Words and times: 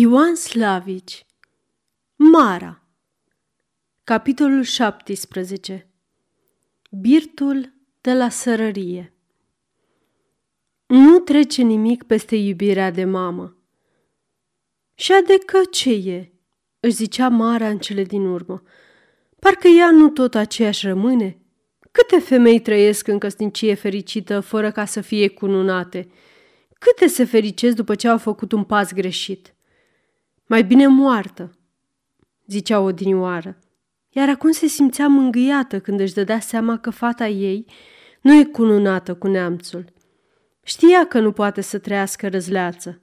Ioan 0.00 0.34
Slavici 0.34 1.26
Mara 2.16 2.82
Capitolul 4.04 4.62
17 4.62 5.90
Birtul 6.90 7.72
de 8.00 8.12
la 8.12 8.28
sărărie 8.28 9.14
Nu 10.86 11.18
trece 11.18 11.62
nimic 11.62 12.02
peste 12.02 12.36
iubirea 12.36 12.90
de 12.90 13.04
mamă. 13.04 13.56
Și 14.94 15.12
adecă 15.12 15.60
ce 15.70 15.90
e? 15.90 16.32
își 16.80 16.94
zicea 16.94 17.28
Mara 17.28 17.68
în 17.68 17.78
cele 17.78 18.04
din 18.04 18.26
urmă. 18.26 18.62
Parcă 19.38 19.68
ea 19.68 19.90
nu 19.90 20.08
tot 20.08 20.34
aceeași 20.34 20.86
rămâne. 20.86 21.40
Câte 21.90 22.18
femei 22.18 22.60
trăiesc 22.60 23.06
în 23.06 23.18
căsnicie 23.18 23.74
fericită 23.74 24.40
fără 24.40 24.70
ca 24.70 24.84
să 24.84 25.00
fie 25.00 25.28
cununate? 25.28 26.10
Câte 26.78 27.06
se 27.06 27.24
fericesc 27.24 27.76
după 27.76 27.94
ce 27.94 28.08
au 28.08 28.18
făcut 28.18 28.52
un 28.52 28.64
pas 28.64 28.92
greșit? 28.92 29.52
Mai 30.50 30.64
bine 30.64 30.86
moartă, 30.86 31.58
zicea 32.46 32.80
odinioară, 32.80 33.58
iar 34.08 34.28
acum 34.28 34.50
se 34.50 34.66
simțea 34.66 35.08
mângâiată 35.08 35.80
când 35.80 36.00
își 36.00 36.14
dădea 36.14 36.40
seama 36.40 36.78
că 36.78 36.90
fata 36.90 37.26
ei 37.26 37.64
nu 38.20 38.34
e 38.34 38.44
cununată 38.44 39.14
cu 39.14 39.26
neamțul. 39.26 39.92
Știa 40.62 41.06
că 41.06 41.20
nu 41.20 41.32
poate 41.32 41.60
să 41.60 41.78
trăiască 41.78 42.28
răzleață. 42.28 43.02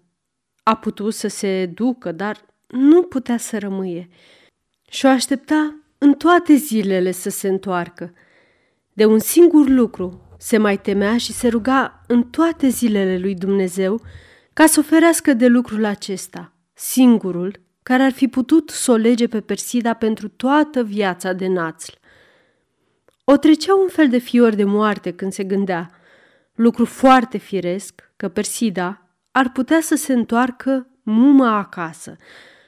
A 0.63 0.75
putut 0.75 1.13
să 1.13 1.27
se 1.27 1.65
ducă, 1.65 2.11
dar 2.11 2.45
nu 2.67 3.03
putea 3.03 3.37
să 3.37 3.57
rămâie. 3.59 4.09
Și 4.89 5.05
o 5.05 5.09
aștepta 5.09 5.75
în 5.97 6.13
toate 6.13 6.55
zilele 6.55 7.11
să 7.11 7.29
se 7.29 7.47
întoarcă. 7.47 8.13
De 8.93 9.05
un 9.05 9.19
singur 9.19 9.67
lucru 9.67 10.35
se 10.37 10.57
mai 10.57 10.81
temea 10.81 11.17
și 11.17 11.33
se 11.33 11.47
ruga 11.47 12.01
în 12.07 12.23
toate 12.23 12.67
zilele 12.67 13.17
lui 13.17 13.35
Dumnezeu 13.35 14.01
ca 14.53 14.65
să 14.65 14.79
oferească 14.79 15.33
de 15.33 15.47
lucrul 15.47 15.85
acesta– 15.85 16.49
singurul 16.75 17.59
care 17.83 18.03
ar 18.03 18.11
fi 18.11 18.27
putut 18.27 18.69
să 18.69 18.91
o 18.91 18.95
lege 18.95 19.27
pe 19.27 19.41
Persida 19.41 19.93
pentru 19.93 20.27
toată 20.27 20.83
viața 20.83 21.33
de 21.33 21.47
națl. 21.47 21.93
O 23.23 23.37
trecea 23.37 23.75
un 23.75 23.87
fel 23.87 24.09
de 24.09 24.17
fior 24.17 24.53
de 24.53 24.63
moarte 24.63 25.11
când 25.11 25.31
se 25.31 25.43
gândea, 25.43 25.91
lucru 26.55 26.85
foarte 26.85 27.37
firesc, 27.37 28.11
că 28.15 28.29
Persida 28.29 29.09
ar 29.31 29.51
putea 29.51 29.81
să 29.81 29.95
se 29.95 30.13
întoarcă 30.13 30.87
mumă 31.03 31.47
acasă. 31.47 32.17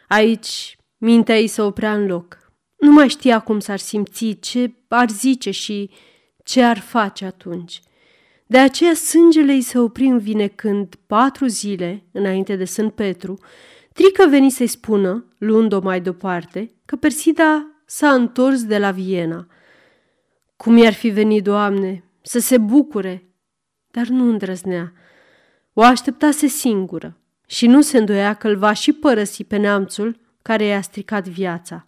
Aici 0.07 0.77
mintea 0.97 1.37
ei 1.37 1.47
se 1.47 1.61
oprea 1.61 1.93
în 1.93 2.05
loc. 2.05 2.51
Nu 2.79 2.91
mai 2.91 3.07
știa 3.07 3.39
cum 3.39 3.59
s-ar 3.59 3.79
simți, 3.79 4.37
ce 4.39 4.73
ar 4.87 5.09
zice 5.09 5.51
și 5.51 5.89
ce 6.43 6.63
ar 6.63 6.79
face 6.79 7.25
atunci. 7.25 7.81
De 8.45 8.57
aceea 8.57 8.93
sângele 8.93 9.51
îi 9.51 9.61
se 9.61 9.79
opri 9.79 10.05
în 10.05 10.17
vine 10.17 10.47
când, 10.47 10.95
patru 11.07 11.45
zile 11.45 12.03
înainte 12.11 12.55
de 12.55 12.65
Sfânt 12.65 12.93
Petru, 12.93 13.39
Trică 13.97 14.27
veni 14.29 14.49
să-i 14.49 14.67
spună, 14.67 15.25
luând-o 15.37 15.79
mai 15.79 16.01
departe, 16.01 16.71
că 16.85 16.95
Persida 16.95 17.67
s-a 17.85 18.13
întors 18.13 18.63
de 18.63 18.77
la 18.77 18.91
Viena. 18.91 19.47
Cum 20.55 20.77
i-ar 20.77 20.93
fi 20.93 21.09
venit, 21.09 21.43
Doamne, 21.43 22.03
să 22.21 22.39
se 22.39 22.57
bucure, 22.57 23.29
dar 23.91 24.07
nu 24.07 24.29
îndrăznea. 24.29 24.93
O 25.73 25.81
așteptase 25.81 26.47
singură 26.47 27.17
și 27.47 27.67
nu 27.67 27.81
se 27.81 27.97
îndoia 27.97 28.33
că 28.33 28.47
îl 28.47 28.57
va 28.57 28.73
și 28.73 28.93
părăsi 28.93 29.43
pe 29.43 29.57
neamțul 29.57 30.19
care 30.41 30.63
i-a 30.63 30.81
stricat 30.81 31.27
viața. 31.27 31.85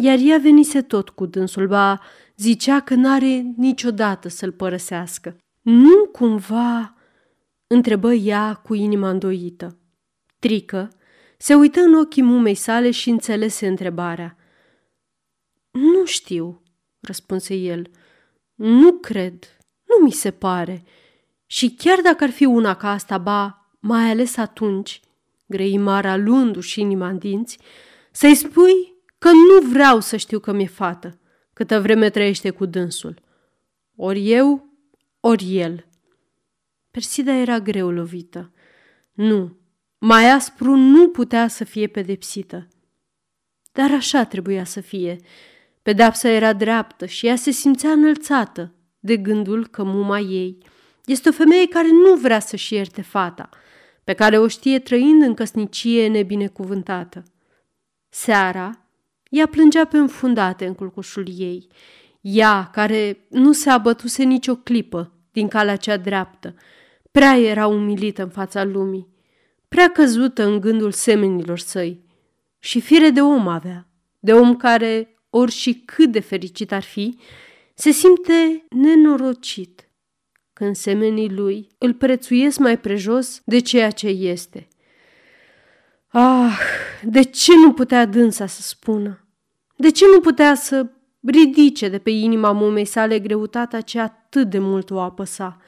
Iar 0.00 0.18
ea 0.20 0.38
venise 0.38 0.82
tot 0.82 1.08
cu 1.08 1.26
dânsul, 1.26 1.66
ba 1.66 2.00
zicea 2.36 2.80
că 2.80 2.94
n-are 2.94 3.44
niciodată 3.56 4.28
să-l 4.28 4.52
părăsească. 4.52 5.36
Nu 5.60 6.06
cumva, 6.12 6.94
întrebă 7.66 8.12
ea 8.12 8.54
cu 8.54 8.74
inima 8.74 9.10
îndoită. 9.10 9.78
Trică 10.38 10.90
se 11.42 11.54
uită 11.54 11.80
în 11.80 11.94
ochii 11.94 12.22
mumei 12.22 12.54
sale 12.54 12.90
și 12.90 13.10
înțelese 13.10 13.66
întrebarea. 13.66 14.36
Nu 15.70 16.04
știu, 16.04 16.62
răspunse 17.00 17.54
el. 17.54 17.90
Nu 18.54 18.92
cred, 18.92 19.44
nu 19.84 20.04
mi 20.04 20.10
se 20.12 20.30
pare. 20.30 20.84
Și 21.46 21.74
chiar 21.74 22.00
dacă 22.00 22.24
ar 22.24 22.30
fi 22.30 22.44
una 22.44 22.76
ca 22.76 22.90
asta, 22.90 23.18
ba, 23.18 23.70
mai 23.78 24.10
ales 24.10 24.36
atunci, 24.36 25.00
grăi 25.46 25.78
Mara 25.78 26.16
luându-și 26.16 26.80
inima 26.80 27.08
în 27.08 27.18
dinți, 27.18 27.58
să-i 28.10 28.34
spui 28.34 28.94
că 29.18 29.28
nu 29.30 29.68
vreau 29.68 30.00
să 30.00 30.16
știu 30.16 30.38
că 30.38 30.52
mi-e 30.52 30.66
fată, 30.66 31.18
câtă 31.52 31.80
vreme 31.80 32.10
trăiește 32.10 32.50
cu 32.50 32.66
dânsul. 32.66 33.22
Ori 33.96 34.30
eu, 34.30 34.68
ori 35.20 35.56
el. 35.56 35.86
Persida 36.90 37.32
era 37.32 37.60
greu 37.60 37.90
lovită. 37.90 38.52
Nu, 39.12 39.59
mai 40.02 40.30
aspru 40.30 40.74
nu 40.74 41.08
putea 41.08 41.48
să 41.48 41.64
fie 41.64 41.86
pedepsită. 41.86 42.68
Dar 43.72 43.90
așa 43.90 44.24
trebuia 44.24 44.64
să 44.64 44.80
fie. 44.80 45.16
Pedapsa 45.82 46.28
era 46.28 46.52
dreaptă 46.52 47.06
și 47.06 47.26
ea 47.26 47.36
se 47.36 47.50
simțea 47.50 47.90
înălțată 47.90 48.74
de 48.98 49.16
gândul 49.16 49.66
că 49.66 49.82
muma 49.82 50.18
ei 50.18 50.58
este 51.04 51.28
o 51.28 51.32
femeie 51.32 51.68
care 51.68 51.88
nu 51.90 52.14
vrea 52.14 52.40
să-și 52.40 52.74
ierte 52.74 53.02
fata, 53.02 53.48
pe 54.04 54.12
care 54.12 54.38
o 54.38 54.48
știe 54.48 54.78
trăind 54.78 55.22
în 55.22 55.34
căsnicie 55.34 56.08
nebinecuvântată. 56.08 57.22
Seara, 58.08 58.86
ea 59.28 59.46
plângea 59.46 59.84
pe 59.84 59.96
înfundate 59.96 60.66
în 60.66 60.74
culcușul 60.74 61.26
ei, 61.36 61.68
ea 62.20 62.70
care 62.72 63.26
nu 63.28 63.52
se 63.52 63.70
abătuse 63.70 64.22
nicio 64.22 64.56
clipă 64.56 65.12
din 65.32 65.48
calea 65.48 65.76
cea 65.76 65.96
dreaptă, 65.96 66.54
prea 67.10 67.38
era 67.38 67.66
umilită 67.66 68.22
în 68.22 68.30
fața 68.30 68.64
lumii 68.64 69.09
prea 69.70 69.88
căzută 69.88 70.44
în 70.44 70.60
gândul 70.60 70.92
semenilor 70.92 71.58
săi. 71.58 72.04
Și 72.58 72.80
fire 72.80 73.10
de 73.10 73.20
om 73.20 73.48
avea, 73.48 73.88
de 74.18 74.32
om 74.32 74.56
care, 74.56 75.14
ori 75.30 75.52
și 75.52 75.82
cât 75.84 76.10
de 76.10 76.20
fericit 76.20 76.72
ar 76.72 76.82
fi, 76.82 77.18
se 77.74 77.90
simte 77.90 78.66
nenorocit 78.68 79.90
când 80.52 80.76
semenii 80.76 81.30
lui 81.30 81.68
îl 81.78 81.94
prețuiesc 81.94 82.58
mai 82.58 82.78
prejos 82.78 83.42
de 83.44 83.58
ceea 83.58 83.90
ce 83.90 84.06
este. 84.06 84.68
Ah, 86.08 86.58
de 87.02 87.22
ce 87.22 87.52
nu 87.54 87.72
putea 87.72 88.06
dânsa 88.06 88.46
să 88.46 88.62
spună? 88.62 89.26
De 89.76 89.90
ce 89.90 90.04
nu 90.14 90.20
putea 90.20 90.54
să 90.54 90.90
ridice 91.26 91.88
de 91.88 91.98
pe 91.98 92.10
inima 92.10 92.52
mumei 92.52 92.84
sale 92.84 93.18
greutatea 93.18 93.80
ce 93.80 94.00
atât 94.00 94.50
de 94.50 94.58
mult 94.58 94.90
o 94.90 95.00
apăsa? 95.00 95.60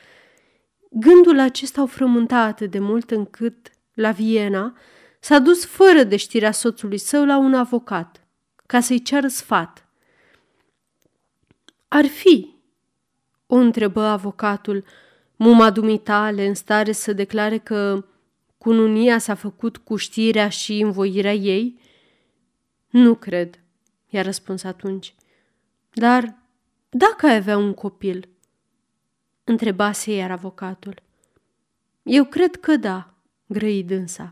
Gândul 0.90 1.38
acesta 1.38 1.82
o 1.82 1.86
frământa 1.86 2.38
atât 2.38 2.70
de 2.70 2.78
mult 2.78 3.10
încât 3.10 3.71
la 3.94 4.10
Viena, 4.10 4.76
s-a 5.20 5.38
dus 5.38 5.66
fără 5.66 6.02
de 6.02 6.16
știrea 6.16 6.52
soțului 6.52 6.98
său 6.98 7.24
la 7.24 7.38
un 7.38 7.54
avocat, 7.54 8.26
ca 8.66 8.80
să-i 8.80 9.02
ceară 9.02 9.28
sfat. 9.28 9.86
Ar 11.88 12.06
fi, 12.06 12.54
o 13.46 13.54
întrebă 13.54 14.02
avocatul, 14.02 14.84
muma 15.36 15.70
dumitale 15.70 16.46
în 16.46 16.54
stare 16.54 16.92
să 16.92 17.12
declare 17.12 17.58
că 17.58 18.04
cununia 18.58 19.18
s-a 19.18 19.34
făcut 19.34 19.76
cu 19.76 19.96
știrea 19.96 20.48
și 20.48 20.80
învoirea 20.80 21.34
ei? 21.34 21.80
Nu 22.90 23.14
cred, 23.14 23.58
i-a 24.08 24.22
răspuns 24.22 24.64
atunci. 24.64 25.14
Dar 25.92 26.36
dacă 26.88 27.26
ai 27.26 27.36
avea 27.36 27.56
un 27.56 27.74
copil? 27.74 28.28
Întrebase 29.44 30.12
iar 30.12 30.30
avocatul. 30.30 31.02
Eu 32.02 32.24
cred 32.24 32.56
că 32.56 32.76
da, 32.76 33.11
grăi 33.52 33.82
dânsa. 33.82 34.30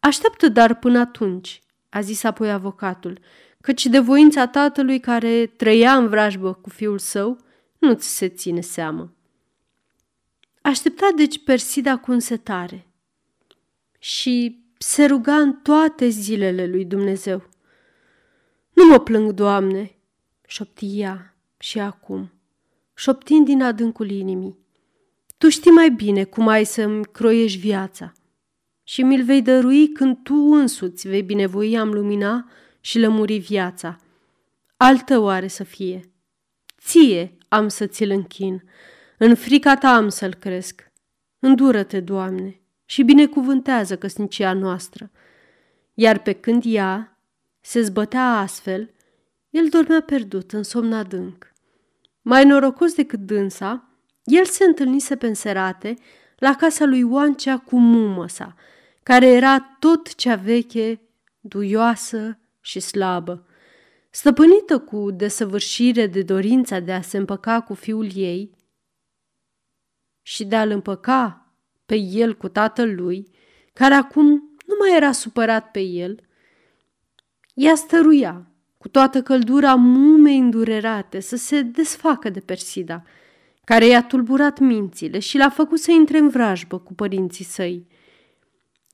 Așteaptă 0.00 0.48
dar 0.48 0.78
până 0.78 0.98
atunci, 0.98 1.62
a 1.88 2.00
zis 2.00 2.22
apoi 2.22 2.50
avocatul, 2.50 3.18
căci 3.60 3.86
de 3.86 3.98
voința 3.98 4.46
tatălui 4.46 5.00
care 5.00 5.46
trăia 5.46 5.96
în 5.96 6.08
vrajbă 6.08 6.52
cu 6.52 6.68
fiul 6.68 6.98
său, 6.98 7.38
nu 7.78 7.94
ți 7.94 8.08
se 8.08 8.28
ține 8.28 8.60
seamă. 8.60 9.12
Aștepta 10.62 11.08
deci 11.16 11.44
Persida 11.44 11.96
cu 11.96 12.10
însetare 12.10 12.86
și 13.98 14.64
se 14.78 15.04
ruga 15.04 15.34
în 15.34 15.52
toate 15.52 16.08
zilele 16.08 16.66
lui 16.66 16.84
Dumnezeu. 16.84 17.48
Nu 18.72 18.86
mă 18.86 18.98
plâng, 18.98 19.32
Doamne, 19.32 19.96
șopti 20.46 21.00
ea 21.00 21.36
și 21.58 21.80
acum, 21.80 22.32
șoptind 22.94 23.46
din 23.46 23.62
adâncul 23.62 24.10
inimii. 24.10 24.58
Tu 25.38 25.48
știi 25.48 25.70
mai 25.70 25.90
bine 25.90 26.24
cum 26.24 26.48
ai 26.48 26.64
să-mi 26.64 27.04
croiești 27.04 27.58
viața 27.58 28.12
și 28.88 29.02
mi-l 29.02 29.24
vei 29.24 29.42
dărui 29.42 29.88
când 29.92 30.16
tu 30.22 30.34
însuți 30.34 31.08
vei 31.08 31.22
binevoi 31.22 31.78
am 31.78 31.90
lumina 31.92 32.50
și 32.80 32.98
lămuri 32.98 33.38
viața. 33.38 33.96
Altă 34.76 35.18
oare 35.18 35.46
să 35.48 35.64
fie. 35.64 36.12
Ție 36.80 37.36
am 37.48 37.68
să 37.68 37.86
ți-l 37.86 38.10
închin, 38.10 38.62
în 39.18 39.34
frica 39.34 39.76
ta 39.76 39.88
am 39.88 40.08
să-l 40.08 40.34
cresc. 40.34 40.90
Îndură-te, 41.38 42.00
Doamne, 42.00 42.60
și 42.84 43.02
binecuvântează 43.02 43.96
căsnicia 43.96 44.52
noastră. 44.52 45.10
Iar 45.94 46.18
pe 46.18 46.32
când 46.32 46.62
ea 46.66 47.18
se 47.60 47.80
zbătea 47.80 48.38
astfel, 48.38 48.90
el 49.50 49.68
dormea 49.68 50.00
pierdut 50.00 50.52
în 50.52 50.62
somn 50.62 50.92
adânc. 50.92 51.52
Mai 52.22 52.44
norocos 52.44 52.94
decât 52.94 53.20
dânsa, 53.20 53.88
el 54.24 54.44
se 54.44 54.64
întâlnise 54.64 55.16
pe 55.16 55.26
înserate 55.26 55.94
la 56.36 56.54
casa 56.54 56.84
lui 56.84 57.02
Oancea 57.02 57.58
cu 57.58 57.78
mumă 57.78 58.28
sa, 58.28 58.56
care 59.08 59.26
era 59.26 59.60
tot 59.78 60.14
cea 60.14 60.34
veche, 60.34 61.00
duioasă 61.40 62.38
și 62.60 62.80
slabă. 62.80 63.46
Stăpânită 64.10 64.78
cu 64.78 65.10
desăvârșire 65.10 66.06
de 66.06 66.22
dorința 66.22 66.80
de 66.80 66.92
a 66.92 67.00
se 67.00 67.16
împăca 67.16 67.60
cu 67.60 67.74
fiul 67.74 68.10
ei 68.14 68.50
și 70.22 70.44
de 70.44 70.56
a-l 70.56 70.70
împăca 70.70 71.52
pe 71.86 71.94
el 71.96 72.34
cu 72.34 72.48
tatăl 72.48 72.94
lui, 72.94 73.30
care 73.72 73.94
acum 73.94 74.26
nu 74.66 74.74
mai 74.78 74.96
era 74.96 75.12
supărat 75.12 75.70
pe 75.70 75.80
el, 75.80 76.20
ea 77.54 77.74
stăruia 77.74 78.50
cu 78.78 78.88
toată 78.88 79.22
căldura 79.22 79.74
mumei 79.74 80.38
îndurerate 80.38 81.20
să 81.20 81.36
se 81.36 81.62
desfacă 81.62 82.30
de 82.30 82.40
Persida, 82.40 83.02
care 83.64 83.86
i-a 83.86 84.02
tulburat 84.02 84.58
mințile 84.58 85.18
și 85.18 85.36
l-a 85.36 85.48
făcut 85.48 85.78
să 85.78 85.90
intre 85.90 86.18
în 86.18 86.28
vrajbă 86.28 86.78
cu 86.78 86.94
părinții 86.94 87.44
săi. 87.44 87.86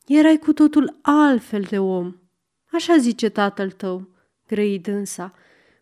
Erai 0.06 0.38
cu 0.38 0.52
totul 0.52 0.98
altfel 1.02 1.62
de 1.62 1.78
om, 1.78 2.16
așa 2.72 2.96
zice 2.96 3.28
tatăl 3.28 3.70
tău, 3.70 4.08
grăi 4.46 4.78
dânsa, 4.78 5.34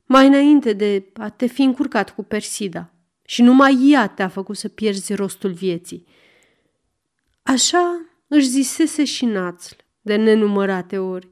mai 0.07 0.27
înainte 0.27 0.73
de 0.73 1.05
a 1.13 1.29
te 1.29 1.47
fi 1.47 1.63
încurcat 1.63 2.15
cu 2.15 2.23
Persida 2.23 2.93
și 3.25 3.43
numai 3.43 3.79
ea 3.91 4.07
te-a 4.07 4.29
făcut 4.29 4.57
să 4.57 4.69
pierzi 4.69 5.15
rostul 5.15 5.53
vieții. 5.53 6.07
Așa 7.43 8.07
își 8.29 8.47
zisese 8.47 9.05
și 9.05 9.25
națl 9.25 9.75
de 10.01 10.17
nenumărate 10.17 10.99
ori 10.99 11.29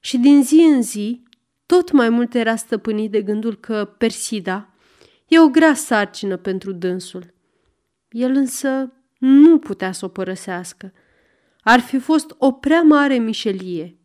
și 0.00 0.18
din 0.18 0.42
zi 0.42 0.54
în 0.54 0.82
zi 0.82 1.22
tot 1.66 1.92
mai 1.92 2.08
mult 2.08 2.34
era 2.34 2.56
stăpânit 2.56 3.10
de 3.10 3.22
gândul 3.22 3.56
că 3.56 3.94
Persida 3.98 4.74
e 5.28 5.40
o 5.40 5.48
grea 5.48 5.74
sarcină 5.74 6.36
pentru 6.36 6.72
dânsul. 6.72 7.34
El 8.10 8.30
însă 8.30 8.92
nu 9.18 9.58
putea 9.58 9.92
să 9.92 10.04
o 10.04 10.08
părăsească. 10.08 10.92
Ar 11.62 11.80
fi 11.80 11.98
fost 11.98 12.34
o 12.38 12.52
prea 12.52 12.82
mare 12.82 13.14
mișelie. 13.14 13.98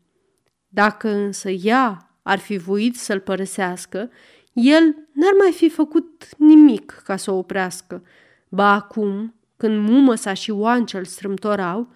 Dacă 0.67 1.09
însă 1.09 1.49
ea 1.49 2.17
ar 2.21 2.39
fi 2.39 2.57
voit 2.57 2.95
să-l 2.95 3.19
părăsească, 3.19 4.11
el 4.53 4.83
n-ar 5.11 5.33
mai 5.39 5.51
fi 5.51 5.69
făcut 5.69 6.27
nimic 6.37 7.01
ca 7.03 7.15
să 7.15 7.31
o 7.31 7.37
oprească. 7.37 8.03
Ba 8.49 8.71
acum, 8.71 9.35
când 9.57 9.89
mumăsa 9.89 10.33
și 10.33 10.51
oancel 10.51 11.05
strâmtorau, 11.05 11.93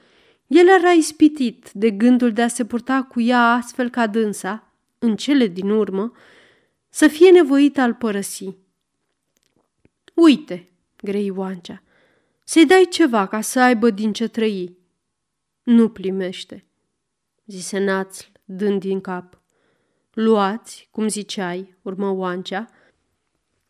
el 0.48 0.68
era 0.68 0.92
ispitit 0.92 1.72
de 1.74 1.92
gândul 1.92 2.32
de 2.32 2.42
a 2.42 2.48
se 2.48 2.66
purta 2.66 3.04
cu 3.04 3.22
ea 3.22 3.52
astfel 3.52 3.90
ca 3.90 4.08
dânsa, 4.08 4.74
în 5.00 5.16
cele 5.16 5.48
din 5.48 5.70
urmă, 5.70 6.12
să 6.90 7.08
fie 7.08 7.30
nevoit 7.32 7.78
al 7.78 7.94
părăsi. 7.94 8.56
Uite, 10.14 10.72
grei 11.02 11.30
Oancea, 11.30 11.84
să-i 12.44 12.66
dai 12.66 12.88
ceva 12.90 13.28
ca 13.28 13.42
să 13.42 13.60
aibă 13.60 13.90
din 13.90 14.14
ce 14.14 14.28
trăi. 14.28 14.78
Nu 15.70 15.90
primește, 15.90 16.66
zise 17.46 17.80
Națl, 17.80 18.26
dând 18.46 18.80
din 18.80 19.02
cap. 19.02 19.42
Luați, 20.14 20.88
cum 20.92 21.08
ziceai, 21.08 21.78
urmă 21.82 22.10
Oancea, 22.10 22.70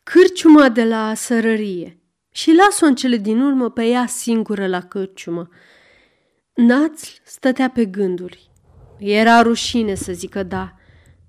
cârciuma 0.02 0.68
de 0.68 0.84
la 0.84 1.14
sărărie 1.14 2.00
și 2.30 2.52
las-o 2.52 2.86
în 2.86 2.94
cele 2.94 3.16
din 3.16 3.40
urmă 3.40 3.70
pe 3.70 3.84
ea 3.84 4.06
singură 4.06 4.66
la 4.66 4.80
cârciumă. 4.80 5.48
Națl 6.54 7.08
stătea 7.24 7.70
pe 7.70 7.84
gânduri. 7.84 8.50
Era 8.98 9.42
rușine 9.42 9.94
să 9.94 10.12
zică 10.12 10.42
da, 10.42 10.74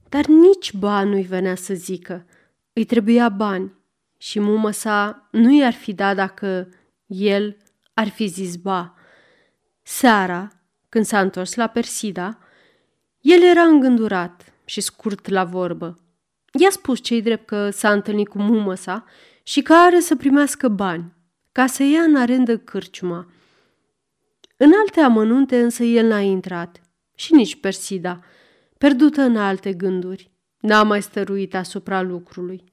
dar 0.09 0.25
nici 0.25 0.73
ba 0.73 1.03
nu-i 1.03 1.23
venea 1.23 1.56
să 1.56 1.73
zică. 1.73 2.25
Îi 2.73 2.85
trebuia 2.85 3.29
bani 3.29 3.73
și 4.18 4.39
mumă 4.39 4.71
sa 4.71 5.27
nu 5.31 5.53
i-ar 5.53 5.73
fi 5.73 5.94
dat 5.94 6.15
dacă 6.15 6.69
el 7.06 7.57
ar 7.94 8.07
fi 8.07 8.27
zis 8.27 8.56
ba. 8.56 8.95
Seara, 9.81 10.56
când 10.92 11.06
s-a 11.06 11.20
întors 11.20 11.56
la 11.56 11.68
Persida, 11.68 12.38
el 13.20 13.42
era 13.42 13.62
îngândurat 13.62 14.54
și 14.66 14.82
scurt 14.82 15.28
la 15.28 15.44
vorbă. 15.44 16.00
I-a 16.60 16.70
spus 16.70 17.02
cei 17.02 17.22
drept 17.22 17.46
că 17.46 17.70
s-a 17.70 17.92
întâlnit 17.92 18.28
cu 18.28 18.38
mumă 18.40 18.76
sa 18.76 19.06
și 19.44 19.62
că 19.62 19.74
are 19.74 20.00
să 20.00 20.16
primească 20.16 20.68
bani, 20.68 21.14
ca 21.52 21.66
să 21.66 21.84
ia 21.84 22.02
în 22.02 22.16
arendă 22.16 22.58
cârciuma. 22.58 23.28
În 24.58 24.72
alte 24.80 25.00
amănunte 25.00 25.62
însă 25.62 25.84
el 25.84 26.08
n-a 26.08 26.20
intrat 26.20 26.82
și 27.16 27.34
nici 27.34 27.60
Persida, 27.60 28.20
perdută 28.78 29.22
în 29.22 29.38
alte 29.38 29.74
gânduri. 29.74 30.32
N-a 30.60 30.84
mai 30.84 31.02
stăruit 31.02 31.56
asupra 31.56 32.02
lucrului. 32.02 32.64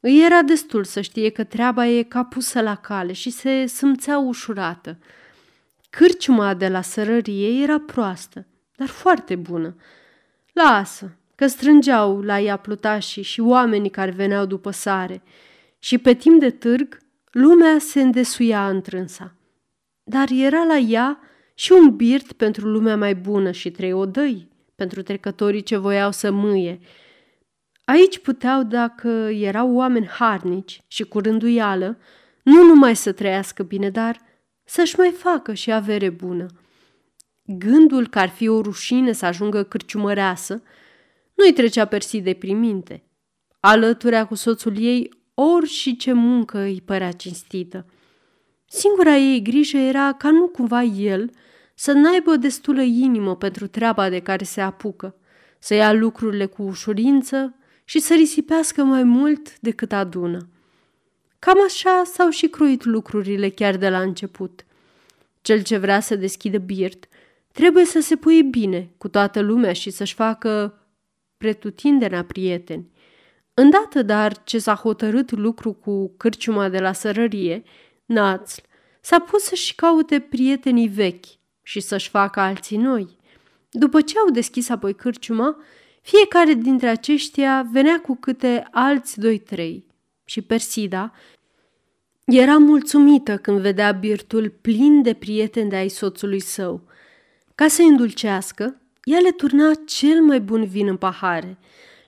Îi 0.00 0.24
era 0.24 0.42
destul 0.42 0.84
să 0.84 1.00
știe 1.00 1.30
că 1.30 1.44
treaba 1.44 1.86
e 1.86 2.02
ca 2.02 2.24
pusă 2.24 2.60
la 2.60 2.74
cale 2.74 3.12
și 3.12 3.30
se 3.30 3.66
simțea 3.66 4.18
ușurată. 4.18 4.98
Cârciuma 5.96 6.54
de 6.54 6.68
la 6.68 6.80
sărărie 6.80 7.62
era 7.62 7.78
proastă, 7.78 8.46
dar 8.76 8.88
foarte 8.88 9.36
bună. 9.36 9.76
Lasă, 10.52 11.16
că 11.34 11.46
strângeau 11.46 12.20
la 12.20 12.40
ea 12.40 12.56
plutașii 12.56 13.22
și 13.22 13.40
oamenii 13.40 13.90
care 13.90 14.10
veneau 14.10 14.46
după 14.46 14.70
sare 14.70 15.22
și 15.78 15.98
pe 15.98 16.14
timp 16.14 16.40
de 16.40 16.50
târg 16.50 16.98
lumea 17.30 17.78
se 17.78 18.00
îndesuia 18.00 18.68
întrânsa. 18.68 19.34
Dar 20.02 20.28
era 20.30 20.64
la 20.64 20.76
ea 20.76 21.20
și 21.54 21.72
un 21.72 21.96
birt 21.96 22.32
pentru 22.32 22.68
lumea 22.68 22.96
mai 22.96 23.14
bună 23.14 23.50
și 23.50 23.70
trei 23.70 23.92
odăi 23.92 24.48
pentru 24.74 25.02
trecătorii 25.02 25.62
ce 25.62 25.76
voiau 25.76 26.12
să 26.12 26.30
mâie. 26.30 26.78
Aici 27.84 28.18
puteau, 28.18 28.62
dacă 28.62 29.08
erau 29.32 29.74
oameni 29.74 30.06
harnici 30.06 30.82
și 30.86 31.04
cu 31.04 31.18
rânduială, 31.20 31.98
nu 32.42 32.62
numai 32.62 32.96
să 32.96 33.12
trăiască 33.12 33.62
bine, 33.62 33.90
dar 33.90 34.25
să-și 34.68 34.98
mai 34.98 35.10
facă 35.10 35.54
și 35.54 35.72
avere 35.72 36.10
bună. 36.10 36.46
Gândul 37.42 38.08
că 38.08 38.18
ar 38.18 38.28
fi 38.28 38.48
o 38.48 38.60
rușine 38.60 39.12
să 39.12 39.26
ajungă 39.26 39.62
cârciumăreasă 39.62 40.62
nu-i 41.34 41.52
trecea 41.52 41.84
persi 41.84 42.20
de 42.20 42.34
priminte. 42.34 43.02
Alăturea 43.60 44.26
cu 44.26 44.34
soțul 44.34 44.78
ei 44.78 45.10
ori 45.34 45.66
și 45.66 45.96
ce 45.96 46.12
muncă 46.12 46.58
îi 46.58 46.82
părea 46.84 47.12
cinstită. 47.12 47.86
Singura 48.68 49.16
ei 49.16 49.42
grijă 49.42 49.76
era 49.76 50.12
ca 50.12 50.30
nu 50.30 50.48
cumva 50.48 50.82
el 50.82 51.30
să 51.74 51.92
n-aibă 51.92 52.36
destulă 52.36 52.82
inimă 52.82 53.36
pentru 53.36 53.66
treaba 53.66 54.08
de 54.08 54.20
care 54.20 54.44
se 54.44 54.60
apucă, 54.60 55.16
să 55.58 55.74
ia 55.74 55.92
lucrurile 55.92 56.46
cu 56.46 56.62
ușurință 56.62 57.54
și 57.84 57.98
să 57.98 58.14
risipească 58.14 58.84
mai 58.84 59.02
mult 59.02 59.58
decât 59.58 59.92
adună. 59.92 60.48
Cam 61.46 61.64
așa 61.66 62.02
s-au 62.04 62.30
și 62.30 62.48
cruit 62.48 62.84
lucrurile 62.84 63.48
chiar 63.48 63.76
de 63.76 63.88
la 63.88 64.00
început. 64.00 64.64
Cel 65.42 65.62
ce 65.62 65.76
vrea 65.76 66.00
să 66.00 66.16
deschidă 66.16 66.58
birt 66.58 67.08
trebuie 67.52 67.84
să 67.84 68.00
se 68.00 68.16
puie 68.16 68.42
bine 68.42 68.90
cu 68.98 69.08
toată 69.08 69.40
lumea 69.40 69.72
și 69.72 69.90
să-și 69.90 70.14
facă 70.14 70.78
pretutindenea 71.36 72.24
prieteni. 72.24 72.90
Îndată 73.54 74.02
dar 74.02 74.42
ce 74.44 74.58
s-a 74.58 74.74
hotărât 74.74 75.30
lucru 75.30 75.72
cu 75.72 76.14
cârciuma 76.16 76.68
de 76.68 76.78
la 76.78 76.92
sărărie, 76.92 77.62
Națl 78.04 78.60
s-a 79.00 79.18
pus 79.18 79.42
să-și 79.42 79.74
caute 79.74 80.20
prietenii 80.20 80.88
vechi 80.88 81.26
și 81.62 81.80
să-și 81.80 82.08
facă 82.08 82.40
alții 82.40 82.76
noi. 82.76 83.16
După 83.70 84.00
ce 84.00 84.18
au 84.18 84.30
deschis 84.30 84.68
apoi 84.68 84.94
cârciuma, 84.94 85.56
fiecare 86.02 86.52
dintre 86.52 86.88
aceștia 86.88 87.66
venea 87.72 88.00
cu 88.00 88.16
câte 88.16 88.68
alți 88.70 89.20
doi-trei 89.20 89.86
și 90.28 90.42
Persida 90.42 91.12
era 92.34 92.56
mulțumită 92.56 93.36
când 93.36 93.60
vedea 93.60 93.92
birtul 93.92 94.54
plin 94.60 95.02
de 95.02 95.14
prieteni 95.14 95.70
de 95.70 95.76
ai 95.76 95.88
soțului 95.88 96.40
său. 96.40 96.80
Ca 97.54 97.68
să 97.68 97.82
îndulcească, 97.82 98.80
ea 99.04 99.18
le 99.18 99.30
turna 99.30 99.72
cel 99.86 100.22
mai 100.22 100.40
bun 100.40 100.64
vin 100.64 100.88
în 100.88 100.96
pahare, 100.96 101.58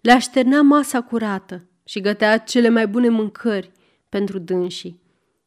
le 0.01 0.13
așternea 0.13 0.63
masa 0.63 1.01
curată 1.01 1.69
și 1.85 2.01
gătea 2.01 2.39
cele 2.39 2.69
mai 2.69 2.87
bune 2.87 3.09
mâncări 3.09 3.71
pentru 4.09 4.39
dânsii. 4.39 5.01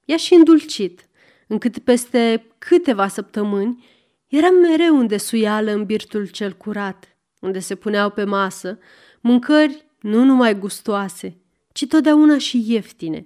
I-a 0.05 0.17
și 0.17 0.33
îndulcit, 0.33 1.07
încât 1.47 1.77
peste 1.77 2.45
câteva 2.57 3.07
săptămâni 3.07 3.85
era 4.27 4.49
mereu 4.49 4.97
unde 4.97 5.17
suială 5.17 5.71
în 5.71 5.85
birtul 5.85 6.27
cel 6.27 6.53
curat, 6.53 7.17
unde 7.39 7.59
se 7.59 7.75
puneau 7.75 8.09
pe 8.09 8.23
masă 8.23 8.79
mâncări 9.21 9.85
nu 9.99 10.23
numai 10.23 10.59
gustoase, 10.59 11.37
ci 11.71 11.87
totdeauna 11.87 12.37
și 12.37 12.63
ieftine. 12.67 13.25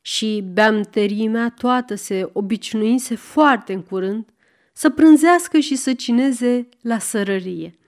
Și 0.00 0.44
beamterimea 0.52 1.54
toată 1.58 1.94
se 1.94 2.30
obișnuise 2.32 3.14
foarte 3.14 3.72
în 3.72 3.82
curând 3.82 4.28
să 4.72 4.90
prânzească 4.90 5.58
și 5.58 5.76
să 5.76 5.94
cineze 5.94 6.68
la 6.80 6.98
sărărie. 6.98 7.78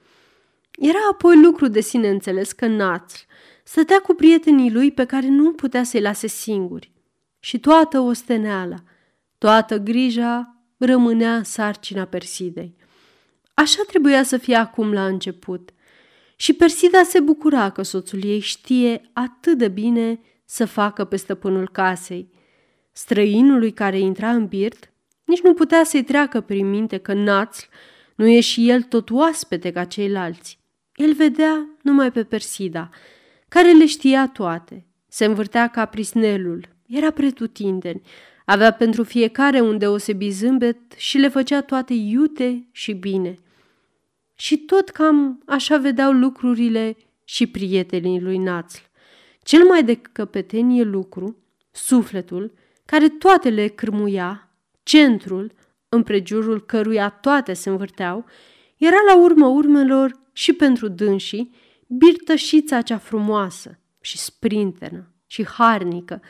Era 0.79 0.99
apoi 1.11 1.43
lucru 1.43 1.69
de 1.69 1.81
sine 1.81 2.09
înțeles 2.09 2.53
că 2.53 2.67
Națl 2.67 3.17
stătea 3.65 3.99
cu 3.99 4.15
prietenii 4.15 4.73
lui 4.73 4.93
pe 4.93 5.05
care 5.05 5.29
nu 5.29 5.53
putea 5.53 5.83
să-i 5.83 6.01
lase 6.01 6.27
singuri 6.27 6.93
și 7.41 7.59
toată 7.61 8.01
osteneala, 8.01 8.77
toată 9.39 9.79
grija 9.79 10.57
rămânea 10.77 11.37
în 11.37 11.45
sarcina 11.45 12.05
Persidei. 12.05 12.77
Așa 13.55 13.83
trebuia 13.87 14.23
să 14.23 14.37
fie 14.37 14.55
acum 14.55 14.93
la 14.93 15.07
început. 15.07 15.71
Și 16.37 16.53
Persida 16.53 17.03
se 17.03 17.21
bucura 17.21 17.71
că 17.71 17.83
soțul 17.83 18.25
ei 18.25 18.41
știe 18.41 19.11
atât 19.13 19.59
de 19.59 19.69
bine 19.69 20.21
să 20.53 20.65
facă 20.65 21.05
pe 21.05 21.17
stăpânul 21.17 21.69
casei. 21.69 22.31
Străinului 22.93 23.73
care 23.73 23.99
intra 23.99 24.31
în 24.31 24.47
birt 24.47 24.93
nici 25.25 25.41
nu 25.41 25.55
putea 25.55 25.85
să-i 25.85 26.03
treacă 26.03 26.41
prin 26.41 26.71
minte 26.71 26.99
că 26.99 27.13
Națl 27.13 27.65
Nu 28.15 28.27
e 28.27 28.41
și 28.41 28.69
el 28.71 28.83
tot 28.83 29.11
oaspete 29.11 29.73
ca 29.73 29.85
ceilalți. 29.85 30.59
El 30.95 31.13
vedea 31.15 31.69
numai 31.83 32.13
pe 32.13 32.25
Persida, 32.25 32.91
care 33.49 33.73
le 33.73 33.87
știa 33.87 34.29
toate. 34.29 34.87
Se 35.09 35.25
învârtea 35.25 35.69
ca 35.69 35.85
prisnelul, 35.85 36.69
era 36.87 37.11
pretutindeni, 37.11 38.03
avea 38.45 38.73
pentru 38.73 39.03
fiecare 39.03 39.61
un 39.61 39.79
deosebit 39.79 40.33
zâmbet 40.33 40.79
și 40.97 41.19
le 41.19 41.29
făcea 41.29 41.61
toate 41.61 41.95
iute 41.95 42.69
și 42.73 42.93
bine. 42.93 43.35
Și 44.35 44.57
tot 44.57 44.89
cam 44.89 45.43
așa 45.47 45.77
vedeau 45.77 46.13
lucrurile 46.13 46.97
și 47.25 47.47
prietenii 47.47 48.21
lui 48.21 48.39
Națl. 48.39 48.91
Cel 49.43 49.65
mai 49.65 49.85
de 49.85 49.95
căpetenie 49.95 50.83
lucru, 50.83 51.37
sufletul, 51.71 52.53
care 52.85 53.09
toate 53.09 53.49
le 53.49 53.69
cârmuia, 53.69 54.49
centrul, 54.83 55.53
împrejurul 55.89 56.61
căruia 56.67 57.09
toate 57.09 57.53
se 57.53 57.69
învârteau, 57.69 58.25
era 58.77 58.97
la 59.07 59.17
urmă 59.17 59.47
urmelor 59.47 60.21
și 60.33 60.53
pentru 60.53 60.89
dânsii 60.89 61.55
birtășița 61.87 62.81
cea 62.81 62.99
frumoasă 62.99 63.79
și 64.01 64.19
sprintenă 64.19 65.13
și 65.27 65.47
harnică, 65.47 66.23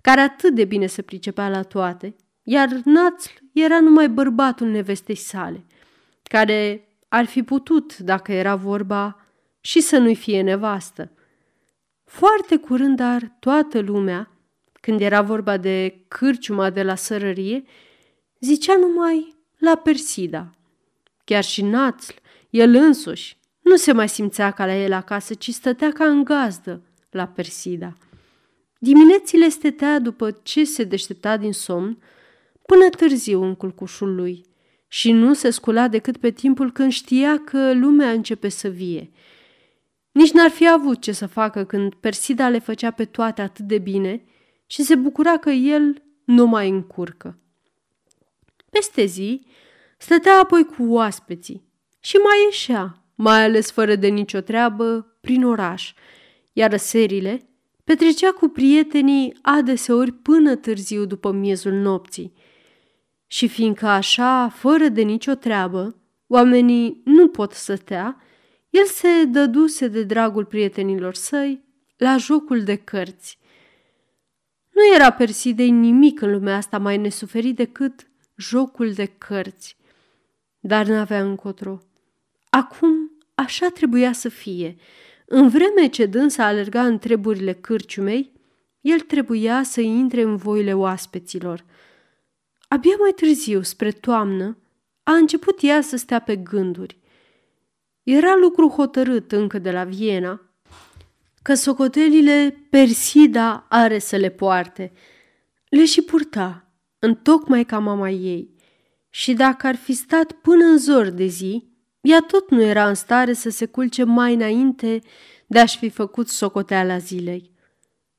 care 0.00 0.20
atât 0.20 0.54
de 0.54 0.64
bine 0.64 0.86
se 0.86 1.02
pricepea 1.02 1.48
la 1.48 1.62
toate, 1.62 2.16
iar 2.42 2.68
Națl 2.84 3.30
era 3.52 3.80
numai 3.80 4.08
bărbatul 4.08 4.66
nevestei 4.66 5.14
sale, 5.14 5.64
care 6.22 6.88
ar 7.08 7.24
fi 7.24 7.42
putut, 7.42 7.98
dacă 7.98 8.32
era 8.32 8.56
vorba, 8.56 9.26
și 9.60 9.80
să 9.80 9.98
nu-i 9.98 10.14
fie 10.14 10.42
nevastă. 10.42 11.12
Foarte 12.14 12.56
curând, 12.56 12.96
dar 12.96 13.36
toată 13.40 13.80
lumea, 13.80 14.30
când 14.80 15.00
era 15.00 15.22
vorba 15.22 15.56
de 15.56 16.04
cârciuma 16.08 16.70
de 16.70 16.82
la 16.82 16.94
sărărie, 16.94 17.64
zicea 18.40 18.76
numai 18.76 19.34
la 19.58 19.74
Persida. 19.74 20.54
Chiar 21.24 21.44
și 21.44 21.62
Națl, 21.62 22.12
el 22.50 22.74
însuși, 22.74 23.36
nu 23.60 23.76
se 23.76 23.92
mai 23.92 24.08
simțea 24.08 24.50
ca 24.50 24.66
la 24.66 24.74
el 24.76 24.92
acasă, 24.92 25.34
ci 25.34 25.50
stătea 25.50 25.92
ca 25.92 26.04
în 26.04 26.24
gazdă 26.24 26.82
la 27.10 27.26
Persida. 27.26 27.96
Diminețile 28.78 29.48
stătea 29.48 29.98
după 29.98 30.30
ce 30.42 30.64
se 30.64 30.84
deștepta 30.84 31.36
din 31.36 31.52
somn, 31.52 32.02
până 32.66 32.88
târziu 32.88 33.42
în 33.42 33.54
culcușul 33.54 34.14
lui 34.14 34.44
și 34.88 35.12
nu 35.12 35.32
se 35.32 35.50
scula 35.50 35.88
decât 35.88 36.16
pe 36.16 36.30
timpul 36.30 36.72
când 36.72 36.92
știa 36.92 37.38
că 37.38 37.72
lumea 37.72 38.10
începe 38.10 38.48
să 38.48 38.68
vie. 38.68 39.10
Nici 40.14 40.32
n-ar 40.32 40.50
fi 40.50 40.68
avut 40.68 41.00
ce 41.00 41.12
să 41.12 41.26
facă 41.26 41.64
când 41.64 41.94
Persida 41.94 42.48
le 42.48 42.58
făcea 42.58 42.90
pe 42.90 43.04
toate 43.04 43.42
atât 43.42 43.64
de 43.64 43.78
bine 43.78 44.24
și 44.66 44.82
se 44.82 44.94
bucura 44.94 45.38
că 45.38 45.50
el 45.50 46.02
nu 46.24 46.46
mai 46.46 46.68
încurcă. 46.68 47.38
Peste 48.70 49.04
zi, 49.04 49.46
stătea 49.98 50.38
apoi 50.38 50.64
cu 50.64 50.84
oaspeții 50.92 51.62
și 52.00 52.16
mai 52.16 52.44
ieșea, 52.44 53.02
mai 53.14 53.44
ales 53.44 53.70
fără 53.70 53.94
de 53.94 54.06
nicio 54.06 54.40
treabă, 54.40 55.16
prin 55.20 55.44
oraș, 55.44 55.92
iar 56.52 56.76
serile 56.76 57.48
petrecea 57.84 58.30
cu 58.30 58.48
prietenii 58.48 59.38
adeseori 59.42 60.12
până 60.12 60.54
târziu 60.54 61.04
după 61.04 61.32
miezul 61.32 61.72
nopții. 61.72 62.32
Și 63.26 63.48
fiindcă 63.48 63.86
așa, 63.86 64.48
fără 64.48 64.88
de 64.88 65.02
nicio 65.02 65.34
treabă, 65.34 65.96
oamenii 66.26 67.00
nu 67.04 67.28
pot 67.28 67.52
să 67.52 67.74
stea, 67.74 68.16
el 68.74 68.86
se 68.86 69.24
dăduse 69.24 69.88
de 69.88 70.02
dragul 70.02 70.44
prietenilor 70.44 71.14
săi 71.14 71.64
la 71.96 72.16
jocul 72.16 72.62
de 72.62 72.76
cărți. 72.76 73.38
Nu 74.70 74.94
era 74.94 75.10
Persidei 75.10 75.70
nimic 75.70 76.20
în 76.20 76.30
lumea 76.30 76.56
asta 76.56 76.78
mai 76.78 76.96
nesuferit 76.96 77.56
decât 77.56 78.10
jocul 78.36 78.92
de 78.92 79.04
cărți, 79.04 79.76
dar 80.60 80.86
n-avea 80.86 81.22
încotro. 81.22 81.80
Acum 82.50 83.10
așa 83.34 83.68
trebuia 83.68 84.12
să 84.12 84.28
fie. 84.28 84.76
În 85.26 85.48
vreme 85.48 85.86
ce 85.86 86.06
dânsa 86.06 86.44
alerga 86.44 86.86
în 86.86 86.98
treburile 86.98 87.52
cârciumei, 87.52 88.32
el 88.80 89.00
trebuia 89.00 89.62
să 89.62 89.80
intre 89.80 90.22
în 90.22 90.36
voile 90.36 90.74
oaspeților. 90.74 91.64
Abia 92.68 92.96
mai 93.00 93.12
târziu, 93.16 93.62
spre 93.62 93.90
toamnă, 93.90 94.58
a 95.02 95.12
început 95.12 95.58
ea 95.62 95.80
să 95.80 95.96
stea 95.96 96.18
pe 96.18 96.36
gânduri. 96.36 97.02
Era 98.04 98.36
lucru 98.40 98.68
hotărât 98.68 99.32
încă 99.32 99.58
de 99.58 99.70
la 99.70 99.84
Viena, 99.84 100.40
că 101.42 101.54
socotelile 101.54 102.66
Persida 102.70 103.66
are 103.68 103.98
să 103.98 104.16
le 104.16 104.28
poarte. 104.28 104.92
Le 105.68 105.84
și 105.84 106.02
purta, 106.02 106.72
întocmai 106.98 107.64
ca 107.64 107.78
mama 107.78 108.10
ei. 108.10 108.54
Și 109.10 109.32
dacă 109.32 109.66
ar 109.66 109.76
fi 109.76 109.92
stat 109.92 110.32
până 110.32 110.64
în 110.64 110.78
zor 110.78 111.08
de 111.08 111.26
zi, 111.26 111.72
ea 112.00 112.20
tot 112.20 112.50
nu 112.50 112.62
era 112.62 112.88
în 112.88 112.94
stare 112.94 113.32
să 113.32 113.50
se 113.50 113.66
culce 113.66 114.04
mai 114.04 114.34
înainte 114.34 115.00
de 115.46 115.58
a-și 115.58 115.78
fi 115.78 115.88
făcut 115.88 116.28
socoteala 116.28 116.98
zilei. 116.98 117.50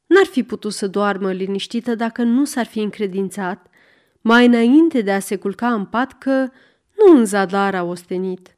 N-ar 0.05 0.25
fi 0.25 0.43
putut 0.43 0.73
să 0.73 0.87
doarmă 0.87 1.31
liniștită 1.31 1.95
dacă 1.95 2.23
nu 2.23 2.45
s-ar 2.45 2.65
fi 2.65 2.79
încredințat, 2.79 3.67
mai 4.21 4.45
înainte 4.45 5.01
de 5.01 5.11
a 5.11 5.19
se 5.19 5.35
culca 5.35 5.73
în 5.73 5.85
pat, 5.85 6.17
că 6.17 6.49
nu 6.97 7.17
în 7.17 7.25
zadar 7.25 7.75
a 7.75 7.83
ostenit. 7.83 8.54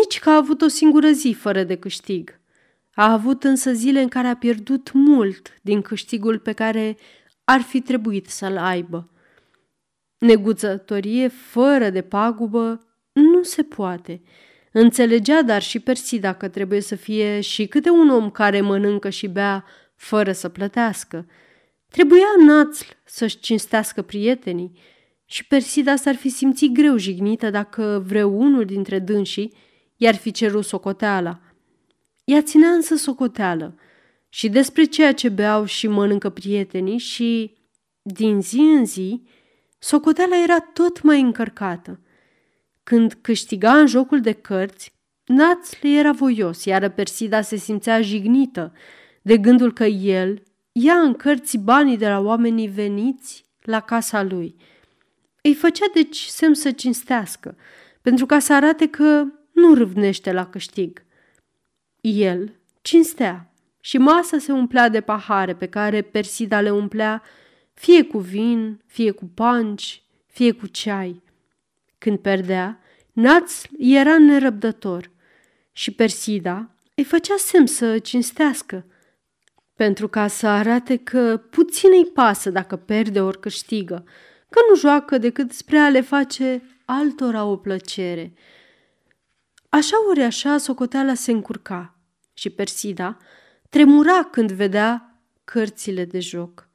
Nici 0.00 0.18
că 0.18 0.30
a 0.30 0.36
avut 0.36 0.62
o 0.62 0.68
singură 0.68 1.10
zi 1.10 1.36
fără 1.38 1.62
de 1.62 1.76
câștig. 1.76 2.40
A 2.94 3.12
avut 3.12 3.44
însă 3.44 3.72
zile 3.72 4.00
în 4.00 4.08
care 4.08 4.26
a 4.26 4.36
pierdut 4.36 4.90
mult 4.92 5.58
din 5.62 5.82
câștigul 5.82 6.38
pe 6.38 6.52
care 6.52 6.96
ar 7.44 7.60
fi 7.60 7.80
trebuit 7.80 8.28
să-l 8.28 8.56
aibă. 8.56 9.10
Neguțătorie 10.18 11.28
fără 11.28 11.90
de 11.90 12.02
pagubă 12.02 12.80
nu 13.12 13.42
se 13.42 13.62
poate. 13.62 14.22
Înțelegea 14.72 15.42
dar 15.42 15.62
și 15.62 15.80
Persida 15.80 16.32
că 16.32 16.48
trebuie 16.48 16.80
să 16.80 16.94
fie 16.94 17.40
și 17.40 17.66
câte 17.66 17.90
un 17.90 18.10
om 18.10 18.30
care 18.30 18.60
mănâncă 18.60 19.10
și 19.10 19.26
bea 19.26 19.64
fără 19.96 20.32
să 20.32 20.48
plătească. 20.48 21.26
Trebuia 21.88 22.26
Națl 22.46 22.84
să-și 23.04 23.38
cinstească 23.38 24.02
prietenii 24.02 24.72
și 25.24 25.46
Persida 25.46 25.96
s-ar 25.96 26.14
fi 26.14 26.28
simțit 26.28 26.72
greu 26.72 26.96
jignită 26.96 27.50
dacă 27.50 28.04
vreunul 28.06 28.64
dintre 28.64 28.98
dânsii 28.98 29.52
i-ar 30.02 30.14
fi 30.14 30.30
cerut 30.30 30.64
socoteala. 30.64 31.40
Ea 32.24 32.42
ținea 32.42 32.68
însă 32.68 32.94
socoteală 32.94 33.74
și 34.28 34.48
despre 34.48 34.84
ceea 34.84 35.12
ce 35.14 35.28
beau 35.28 35.64
și 35.64 35.86
mănâncă 35.86 36.28
prietenii 36.28 36.98
și, 36.98 37.54
din 38.02 38.40
zi 38.40 38.58
în 38.58 38.84
zi, 38.86 39.22
socoteala 39.78 40.42
era 40.42 40.60
tot 40.60 41.02
mai 41.02 41.20
încărcată. 41.20 42.00
Când 42.82 43.18
câștiga 43.20 43.78
în 43.78 43.86
jocul 43.86 44.20
de 44.20 44.32
cărți, 44.32 44.92
Națl 45.24 45.86
era 45.86 46.12
voios, 46.12 46.64
iar 46.64 46.88
Persida 46.88 47.40
se 47.40 47.56
simțea 47.56 48.00
jignită 48.00 48.72
de 49.22 49.36
gândul 49.38 49.72
că 49.72 49.84
el 49.84 50.42
ia 50.72 50.94
în 50.94 51.14
cărți 51.14 51.58
banii 51.58 51.96
de 51.96 52.08
la 52.08 52.20
oamenii 52.20 52.68
veniți 52.68 53.44
la 53.60 53.80
casa 53.80 54.22
lui. 54.22 54.56
Îi 55.42 55.54
făcea 55.54 55.86
deci 55.94 56.24
semn 56.24 56.54
să 56.54 56.70
cinstească, 56.70 57.56
pentru 58.00 58.26
ca 58.26 58.38
să 58.38 58.54
arate 58.54 58.88
că 58.88 59.24
nu 59.52 59.74
râvnește 59.74 60.32
la 60.32 60.46
câștig. 60.46 61.04
El 62.00 62.52
cinstea 62.82 63.52
și 63.80 63.98
masa 63.98 64.38
se 64.38 64.52
umplea 64.52 64.88
de 64.88 65.00
pahare 65.00 65.54
pe 65.54 65.66
care 65.66 66.02
Persida 66.02 66.60
le 66.60 66.70
umplea 66.70 67.22
fie 67.74 68.04
cu 68.04 68.18
vin, 68.18 68.82
fie 68.86 69.10
cu 69.10 69.24
panci, 69.34 70.02
fie 70.26 70.52
cu 70.52 70.66
ceai. 70.66 71.22
Când 71.98 72.18
perdea, 72.18 72.80
Naț 73.12 73.62
era 73.78 74.18
nerăbdător 74.18 75.10
și 75.72 75.90
Persida 75.90 76.70
îi 76.94 77.04
făcea 77.04 77.34
semn 77.38 77.66
să 77.66 77.98
cinstească, 77.98 78.86
pentru 79.74 80.08
ca 80.08 80.26
să 80.26 80.46
arate 80.46 80.96
că 80.96 81.42
puțin 81.50 81.90
îi 81.92 82.06
pasă 82.06 82.50
dacă 82.50 82.76
perde 82.76 83.20
ori 83.20 83.40
câștigă, 83.40 84.04
că 84.48 84.60
nu 84.68 84.76
joacă 84.76 85.18
decât 85.18 85.52
spre 85.52 85.78
a 85.78 85.88
le 85.88 86.00
face 86.00 86.62
altora 86.84 87.44
o 87.44 87.56
plăcere. 87.56 88.32
Așa 89.74 89.96
ori 90.08 90.22
așa, 90.22 90.58
socoteala 90.58 91.14
se 91.14 91.30
încurca 91.30 91.94
și 92.32 92.50
Persida 92.50 93.16
tremura 93.68 94.22
când 94.22 94.52
vedea 94.52 95.20
cărțile 95.44 96.04
de 96.04 96.20
joc. 96.20 96.68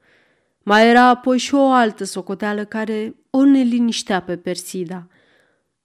Mai 0.62 0.88
era 0.88 1.02
apoi 1.02 1.38
și 1.38 1.54
o 1.54 1.70
altă 1.70 2.04
socoteală 2.04 2.64
care 2.64 3.16
o 3.30 3.44
neliniștea 3.44 4.22
pe 4.22 4.36
Persida. 4.36 5.06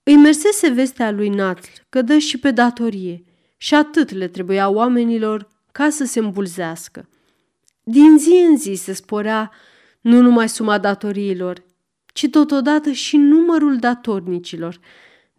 Îi 0.04 0.16
mersese 0.16 0.70
vestea 0.70 1.12
lui 1.12 1.30
Natl 1.30 1.68
că 1.90 2.02
dă 2.02 2.18
și 2.18 2.40
pe 2.40 2.52
datorie 2.52 3.24
și 3.58 3.76
atât 3.76 4.12
le 4.12 4.28
trebuia 4.28 4.70
oamenilor 4.70 5.48
ca 5.72 5.90
să 5.90 6.04
se 6.04 6.20
îmbulzească. 6.20 7.10
Din 7.84 8.18
zi 8.18 8.46
în 8.50 8.58
zi 8.58 8.74
se 8.74 8.94
sporea 8.94 9.52
nu 10.02 10.22
numai 10.22 10.50
suma 10.50 10.78
datoriilor, 10.78 11.64
ci 12.06 12.30
totodată 12.30 12.92
și 12.92 13.18
numărul 13.18 13.78
datornicilor, 13.78 14.80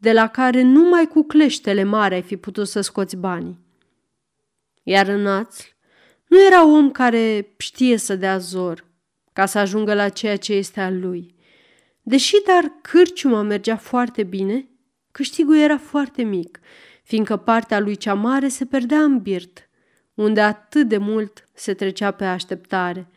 de 0.05 0.13
la 0.13 0.29
care 0.29 0.63
numai 0.63 1.07
cu 1.07 1.23
cleștele 1.23 1.83
mari 1.83 2.15
ai 2.15 2.23
fi 2.23 2.37
putut 2.37 2.69
să 2.69 2.81
scoți 2.81 3.17
banii. 3.17 3.59
Iar 4.83 5.07
Națl 5.07 5.63
nu 6.27 6.47
era 6.47 6.67
om 6.67 6.91
care 6.91 7.55
știe 7.57 7.97
să 7.97 8.17
dea 8.17 8.39
zor 8.39 8.85
ca 9.33 9.47
să 9.47 9.59
ajungă 9.59 9.95
la 9.95 10.09
ceea 10.09 10.37
ce 10.37 10.53
este 10.53 10.81
al 10.81 11.01
lui. 11.01 11.35
Deși 12.03 12.35
dar 12.47 12.73
cârciuma 12.83 13.43
mergea 13.43 13.77
foarte 13.77 14.23
bine, 14.23 14.69
câștigul 15.11 15.57
era 15.57 15.79
foarte 15.79 16.23
mic, 16.23 16.61
fiindcă 17.03 17.37
partea 17.37 17.81
lui 17.81 17.97
cea 17.97 18.15
mare 18.15 18.49
se 18.49 18.65
perdea 18.65 19.03
în 19.03 19.19
birt, 19.19 19.69
unde 20.15 20.41
atât 20.41 20.89
de 20.89 20.97
mult 20.97 21.49
se 21.55 21.75
trecea 21.75 22.11
pe 22.11 22.25
așteptare. 22.25 23.09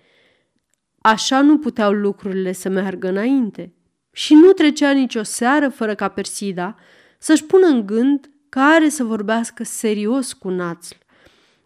Așa 1.02 1.42
nu 1.42 1.58
puteau 1.58 1.92
lucrurile 1.92 2.52
să 2.52 2.70
meargă 2.70 3.08
înainte 3.08 3.72
și 4.18 4.34
nu 4.34 4.52
trecea 4.52 4.92
nicio 4.92 5.24
seară 5.24 5.70
fără 5.70 5.96
ca 5.96 6.08
Persida 6.08 6.76
să-și 7.18 7.44
pună 7.44 7.68
în 7.68 7.86
gând 7.86 8.30
că 8.50 8.60
are 8.60 8.90
să 8.90 9.04
vorbească 9.04 9.64
serios 9.64 10.34
cu 10.34 10.50
Națl. 10.50 10.96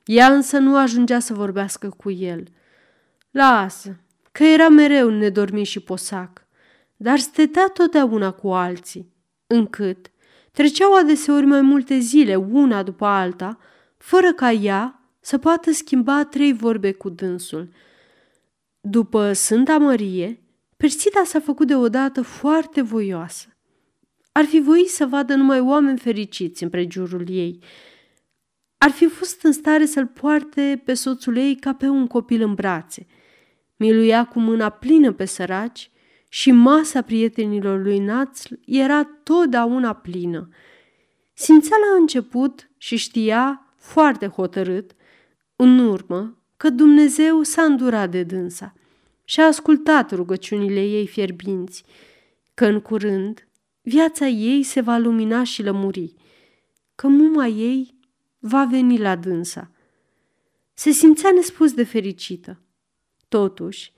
Ea 0.05 0.33
însă 0.33 0.57
nu 0.57 0.77
ajungea 0.77 1.19
să 1.19 1.33
vorbească 1.33 1.89
cu 1.97 2.11
el. 2.11 2.47
Lasă, 3.29 3.99
că 4.31 4.43
era 4.43 4.69
mereu 4.69 5.09
nedormit 5.09 5.65
și 5.65 5.79
posac, 5.79 6.47
dar 6.95 7.19
stătea 7.19 7.67
totdeauna 7.67 8.31
cu 8.31 8.49
alții, 8.49 9.13
încât 9.47 10.11
treceau 10.51 10.93
adeseori 10.93 11.45
mai 11.45 11.61
multe 11.61 11.97
zile, 11.97 12.35
una 12.35 12.83
după 12.83 13.05
alta, 13.05 13.57
fără 13.97 14.33
ca 14.33 14.51
ea 14.51 15.09
să 15.19 15.37
poată 15.37 15.71
schimba 15.71 16.23
trei 16.25 16.53
vorbe 16.53 16.91
cu 16.91 17.09
dânsul. 17.09 17.69
După 18.81 19.33
Sfânta 19.33 19.77
Mărie, 19.77 20.40
Persida 20.81 21.23
s-a 21.23 21.39
făcut 21.39 21.67
deodată 21.67 22.21
foarte 22.21 22.81
voioasă. 22.81 23.57
Ar 24.31 24.45
fi 24.45 24.59
voit 24.59 24.89
să 24.89 25.05
vadă 25.05 25.35
numai 25.35 25.59
oameni 25.59 25.97
fericiți 25.97 26.63
în 26.63 26.69
prejurul 26.69 27.29
ei. 27.29 27.63
Ar 28.77 28.89
fi 28.89 29.07
fost 29.07 29.43
în 29.43 29.51
stare 29.51 29.85
să-l 29.85 30.07
poarte 30.07 30.81
pe 30.85 30.93
soțul 30.93 31.37
ei 31.37 31.55
ca 31.55 31.73
pe 31.73 31.87
un 31.87 32.07
copil 32.07 32.41
în 32.41 32.53
brațe. 32.53 33.07
Miluia 33.75 34.25
cu 34.25 34.39
mâna 34.39 34.69
plină 34.69 35.11
pe 35.11 35.25
săraci 35.25 35.91
și 36.29 36.51
masa 36.51 37.01
prietenilor 37.01 37.81
lui 37.81 37.99
Națl 37.99 38.53
era 38.65 39.03
totdeauna 39.03 39.93
plină. 39.93 40.49
Simțea 41.33 41.77
la 41.89 41.99
început 41.99 42.69
și 42.77 42.95
știa, 42.95 43.73
foarte 43.77 44.27
hotărât, 44.27 44.91
în 45.55 45.79
urmă, 45.79 46.43
că 46.57 46.69
Dumnezeu 46.69 47.43
s-a 47.43 47.63
îndurat 47.63 48.11
de 48.11 48.23
dânsa 48.23 48.73
și 49.31 49.39
a 49.39 49.45
ascultat 49.45 50.11
rugăciunile 50.11 50.85
ei 50.85 51.07
fierbinți, 51.07 51.83
că 52.53 52.65
în 52.65 52.79
curând 52.79 53.47
viața 53.81 54.27
ei 54.27 54.63
se 54.63 54.81
va 54.81 54.97
lumina 54.97 55.43
și 55.43 55.63
lămuri, 55.63 56.13
că 56.95 57.07
muma 57.07 57.45
ei 57.45 57.95
va 58.39 58.65
veni 58.65 58.97
la 58.97 59.15
dânsa. 59.15 59.71
Se 60.73 60.89
simțea 60.89 61.31
nespus 61.31 61.73
de 61.73 61.83
fericită. 61.83 62.61
Totuși, 63.27 63.93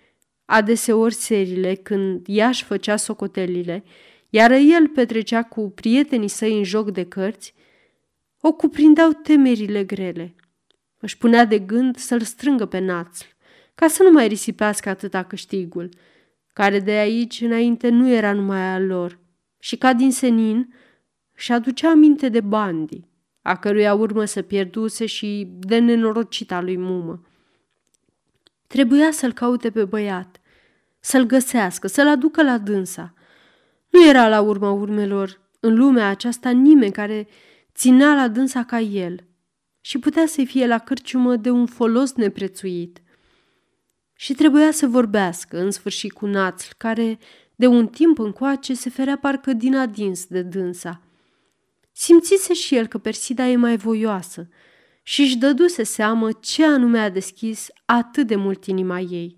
adeseori 0.45 1.13
serile, 1.13 1.75
când 1.75 2.25
ea 2.27 2.47
își 2.47 2.63
făcea 2.63 2.95
socotelile, 2.95 3.83
iar 4.29 4.51
el 4.51 4.87
petrecea 4.87 5.43
cu 5.43 5.69
prietenii 5.69 6.27
săi 6.27 6.57
în 6.57 6.63
joc 6.63 6.91
de 6.91 7.05
cărți, 7.05 7.53
o 8.39 8.53
cuprindeau 8.53 9.11
temerile 9.11 9.83
grele. 9.83 10.35
Își 10.99 11.17
punea 11.17 11.45
de 11.45 11.59
gând 11.59 11.95
să-l 11.97 12.21
strângă 12.21 12.65
pe 12.65 12.79
națl, 12.79 13.32
ca 13.75 13.87
să 13.87 14.03
nu 14.03 14.11
mai 14.11 14.27
risipească 14.27 14.89
atâta 14.89 15.23
câștigul, 15.23 15.89
care 16.53 16.79
de 16.79 16.91
aici 16.91 17.41
înainte 17.41 17.89
nu 17.89 18.09
era 18.09 18.33
numai 18.33 18.73
al 18.73 18.85
lor, 18.85 19.19
și 19.59 19.77
ca 19.77 19.93
din 19.93 20.11
senin 20.11 20.73
și 21.35 21.51
aducea 21.51 21.89
aminte 21.89 22.29
de 22.29 22.41
Bandi, 22.41 23.07
a 23.41 23.57
căruia 23.57 23.93
urmă 23.93 24.25
să 24.25 24.41
pierduse 24.41 25.05
și 25.05 25.47
de 25.59 25.79
nenorocita 25.79 26.61
lui 26.61 26.77
mumă. 26.77 27.21
Trebuia 28.67 29.11
să-l 29.11 29.33
caute 29.33 29.71
pe 29.71 29.85
băiat, 29.85 30.41
să-l 30.99 31.23
găsească, 31.23 31.87
să-l 31.87 32.07
aducă 32.07 32.43
la 32.43 32.57
dânsa. 32.57 33.13
Nu 33.89 34.07
era 34.07 34.27
la 34.27 34.41
urma 34.41 34.71
urmelor 34.71 35.41
în 35.59 35.75
lumea 35.75 36.07
aceasta 36.07 36.49
nimeni 36.49 36.91
care 36.91 37.27
ținea 37.73 38.13
la 38.13 38.27
dânsa 38.27 38.63
ca 38.63 38.79
el 38.79 39.23
și 39.81 39.99
putea 39.99 40.25
să-i 40.25 40.45
fie 40.45 40.67
la 40.67 40.77
cârciumă 40.77 41.35
de 41.35 41.49
un 41.49 41.65
folos 41.65 42.13
neprețuit. 42.13 43.01
Și 44.13 44.33
trebuia 44.33 44.71
să 44.71 44.87
vorbească 44.87 45.59
în 45.59 45.71
sfârșit 45.71 46.11
cu 46.11 46.25
Națl, 46.25 46.71
care 46.77 47.17
de 47.55 47.67
un 47.67 47.87
timp 47.87 48.19
încoace 48.19 48.73
se 48.73 48.89
ferea 48.89 49.17
parcă 49.17 49.53
din 49.53 49.75
adins 49.75 50.25
de 50.25 50.41
dânsa. 50.41 51.01
Simțise 51.91 52.53
și 52.53 52.75
el 52.75 52.87
că 52.87 52.97
Persida 52.97 53.47
e 53.47 53.55
mai 53.55 53.77
voioasă 53.77 54.49
și 55.03 55.21
își 55.21 55.37
dăduse 55.37 55.83
seamă 55.83 56.31
ce 56.31 56.65
anume 56.65 56.99
a 56.99 57.09
deschis 57.09 57.67
atât 57.85 58.27
de 58.27 58.35
mult 58.35 58.65
inima 58.65 58.99
ei. 58.99 59.37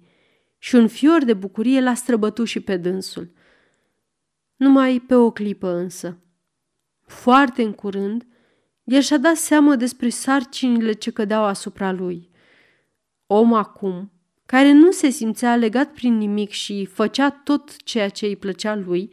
Și 0.58 0.76
un 0.76 0.88
fior 0.88 1.24
de 1.24 1.34
bucurie 1.34 1.82
l-a 1.82 1.94
străbătut 1.94 2.48
și 2.48 2.60
pe 2.60 2.78
dânsul. 2.78 3.34
Numai 4.56 5.00
pe 5.00 5.16
o 5.16 5.32
clipă 5.32 5.68
însă. 5.68 6.20
Foarte 7.06 7.64
în 7.64 7.74
curând, 7.74 8.28
el 8.84 9.02
și-a 9.02 9.18
dat 9.18 9.36
seamă 9.36 9.76
despre 9.76 10.10
sarcinile 10.10 10.94
ce 10.94 11.12
cădeau 11.12 11.44
asupra 11.44 11.92
lui. 11.92 12.30
Om 13.28 13.54
acum, 13.54 14.12
care 14.46 14.72
nu 14.72 14.92
se 14.92 15.10
simțea 15.10 15.56
legat 15.56 15.92
prin 15.92 16.18
nimic 16.18 16.50
și 16.50 16.86
făcea 16.86 17.30
tot 17.30 17.84
ceea 17.84 18.10
ce 18.10 18.26
îi 18.26 18.36
plăcea 18.36 18.76
lui, 18.76 19.10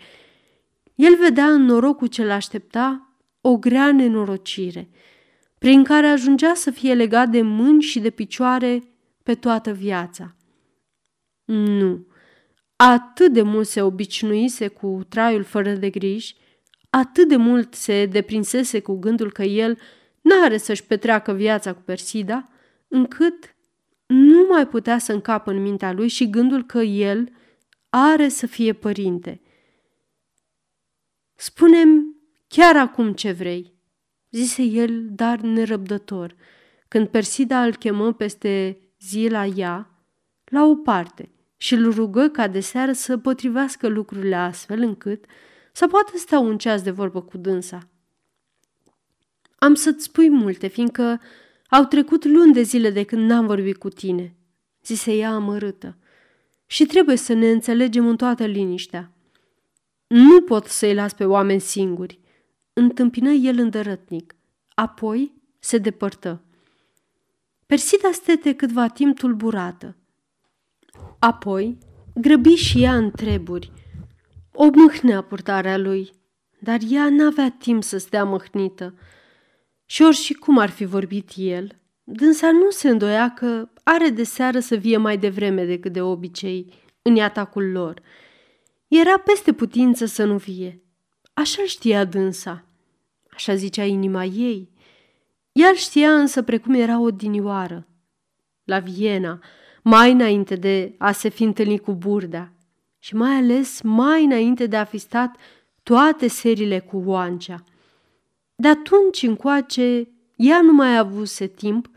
el 0.95 1.17
vedea 1.17 1.47
în 1.47 1.65
norocul 1.65 2.07
ce 2.07 2.25
l-aștepta 2.25 3.17
o 3.41 3.57
grea 3.57 3.93
nenorocire, 3.93 4.89
prin 5.59 5.85
care 5.85 6.07
ajungea 6.07 6.55
să 6.55 6.71
fie 6.71 6.95
legat 6.95 7.29
de 7.29 7.43
mâini 7.43 7.83
și 7.83 8.01
de 8.01 8.11
picioare 8.11 8.83
pe 9.23 9.35
toată 9.35 9.73
viața. 9.73 10.37
Nu, 11.45 12.07
atât 12.77 13.33
de 13.33 13.43
mult 13.43 13.67
se 13.67 13.83
obișnuise 13.83 14.69
cu 14.69 15.01
traiul 15.09 15.43
fără 15.43 15.73
de 15.73 15.91
griji, 15.91 16.37
atât 16.91 17.29
de 17.29 17.37
mult 17.37 17.75
se 17.75 18.07
deprinsese 18.07 18.81
cu 18.81 18.99
gândul 18.99 19.33
că 19.33 19.43
el 19.43 19.79
n-are 20.21 20.57
să-și 20.57 20.85
petreacă 20.85 21.33
viața 21.33 21.73
cu 21.75 21.81
Persida, 21.81 22.49
încât 22.89 23.52
nu 24.13 24.47
mai 24.51 24.67
putea 24.67 24.99
să 24.99 25.13
încapă 25.13 25.51
în 25.51 25.63
mintea 25.63 25.93
lui 25.93 26.09
și 26.09 26.31
gândul 26.31 26.65
că 26.65 26.79
el 26.79 27.33
are 27.89 28.29
să 28.29 28.47
fie 28.47 28.73
părinte. 28.73 29.41
Spunem 31.35 32.17
chiar 32.49 32.77
acum 32.77 33.13
ce 33.13 33.33
vrei, 33.33 33.75
zise 34.31 34.63
el, 34.63 35.09
dar 35.11 35.41
nerăbdător, 35.41 36.35
când 36.89 37.09
Persida 37.09 37.65
îl 37.65 37.77
chemă 37.77 38.13
peste 38.13 38.79
zi 39.01 39.29
la 39.31 39.47
ea, 39.47 40.05
la 40.45 40.65
o 40.65 40.75
parte, 40.75 41.31
și 41.57 41.75
îl 41.75 41.93
rugă 41.95 42.29
ca 42.29 42.49
de 42.49 42.61
seară 42.61 42.93
să 42.93 43.19
potrivească 43.19 43.89
lucrurile 43.89 44.35
astfel 44.35 44.81
încât 44.81 45.25
să 45.73 45.87
poată 45.87 46.13
sta 46.17 46.39
un 46.39 46.59
ceas 46.59 46.83
de 46.83 46.91
vorbă 46.91 47.23
cu 47.23 47.39
dânsa. 47.39 47.79
Am 49.59 49.75
să-ți 49.75 50.05
spui 50.05 50.31
multe, 50.31 50.67
fiindcă 50.67 51.21
au 51.75 51.85
trecut 51.85 52.25
luni 52.25 52.53
de 52.53 52.63
zile 52.63 52.91
de 52.91 53.03
când 53.03 53.31
n-am 53.31 53.47
vorbit 53.47 53.77
cu 53.77 53.89
tine, 53.89 54.37
zise 54.85 55.15
ea 55.15 55.31
amărâtă, 55.31 55.97
și 56.67 56.87
trebuie 56.87 57.17
să 57.17 57.33
ne 57.33 57.51
înțelegem 57.51 58.07
în 58.09 58.17
toată 58.17 58.45
liniștea. 58.45 59.13
Nu 60.07 60.41
pot 60.41 60.67
să-i 60.67 60.95
las 60.95 61.13
pe 61.13 61.25
oameni 61.25 61.61
singuri, 61.61 62.21
întâmpină 62.73 63.31
el 63.31 63.59
îndărătnic. 63.59 64.35
Apoi 64.75 65.33
se 65.59 65.79
depărtă. 65.79 66.43
Persida 67.67 68.11
stete 68.13 68.55
câtva 68.55 68.89
timp 68.89 69.19
tulburată. 69.19 69.97
Apoi 71.19 71.79
grăbi 72.15 72.55
și 72.55 72.83
ea 72.83 72.97
întreburi. 72.97 73.73
O 74.53 74.71
mâhnea 74.75 75.23
purtarea 75.23 75.79
lui, 75.79 76.11
dar 76.59 76.79
ea 76.89 77.09
n-avea 77.11 77.51
timp 77.51 77.83
să 77.83 77.99
stea 77.99 78.25
mâhnită. 78.25 78.95
Și 79.93 80.03
ori 80.03 80.17
și 80.17 80.35
cum 80.35 80.59
ar 80.59 80.71
fi 80.71 80.85
vorbit 80.85 81.31
el, 81.37 81.79
dânsa 82.05 82.51
nu 82.51 82.71
se 82.71 82.89
îndoia 82.89 83.31
că 83.31 83.69
are 83.83 84.09
de 84.09 84.23
seară 84.23 84.59
să 84.61 84.75
vie 84.75 84.97
mai 84.97 85.19
devreme 85.19 85.65
decât 85.65 85.93
de 85.93 86.03
obicei 86.03 86.73
în 87.03 87.19
atacul 87.19 87.71
lor. 87.71 88.03
Era 88.89 89.19
peste 89.19 89.53
putință 89.53 90.05
să 90.05 90.25
nu 90.25 90.37
vie. 90.37 90.83
Așa 91.33 91.63
știa 91.67 92.05
dânsa. 92.05 92.65
Așa 93.31 93.55
zicea 93.55 93.85
inima 93.85 94.25
ei. 94.25 94.71
Ea 95.53 95.73
știa 95.75 96.15
însă 96.15 96.43
precum 96.43 96.75
era 96.75 97.01
o 97.01 97.11
dinioară. 97.11 97.87
La 98.65 98.79
Viena, 98.79 99.41
mai 99.83 100.13
înainte 100.13 100.55
de 100.55 100.95
a 100.99 101.13
se 101.13 101.29
fi 101.29 101.43
întâlnit 101.43 101.83
cu 101.83 101.93
Burdea 101.93 102.53
și 102.99 103.15
mai 103.15 103.35
ales 103.35 103.81
mai 103.83 104.25
înainte 104.25 104.67
de 104.67 104.77
a 104.77 104.85
fi 104.85 104.99
stat 104.99 105.37
toate 105.83 106.29
serile 106.29 106.79
cu 106.79 107.03
Oancea. 107.07 107.65
De 108.63 108.69
atunci 108.69 109.23
încoace, 109.23 110.09
ea 110.37 110.61
nu 110.61 110.73
mai 110.73 110.97
avuse 110.97 111.47
timp 111.47 111.91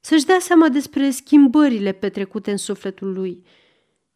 să-și 0.00 0.24
dea 0.24 0.38
seama 0.38 0.68
despre 0.68 1.10
schimbările 1.10 1.92
petrecute 1.92 2.50
în 2.50 2.56
sufletul 2.56 3.12
lui 3.12 3.42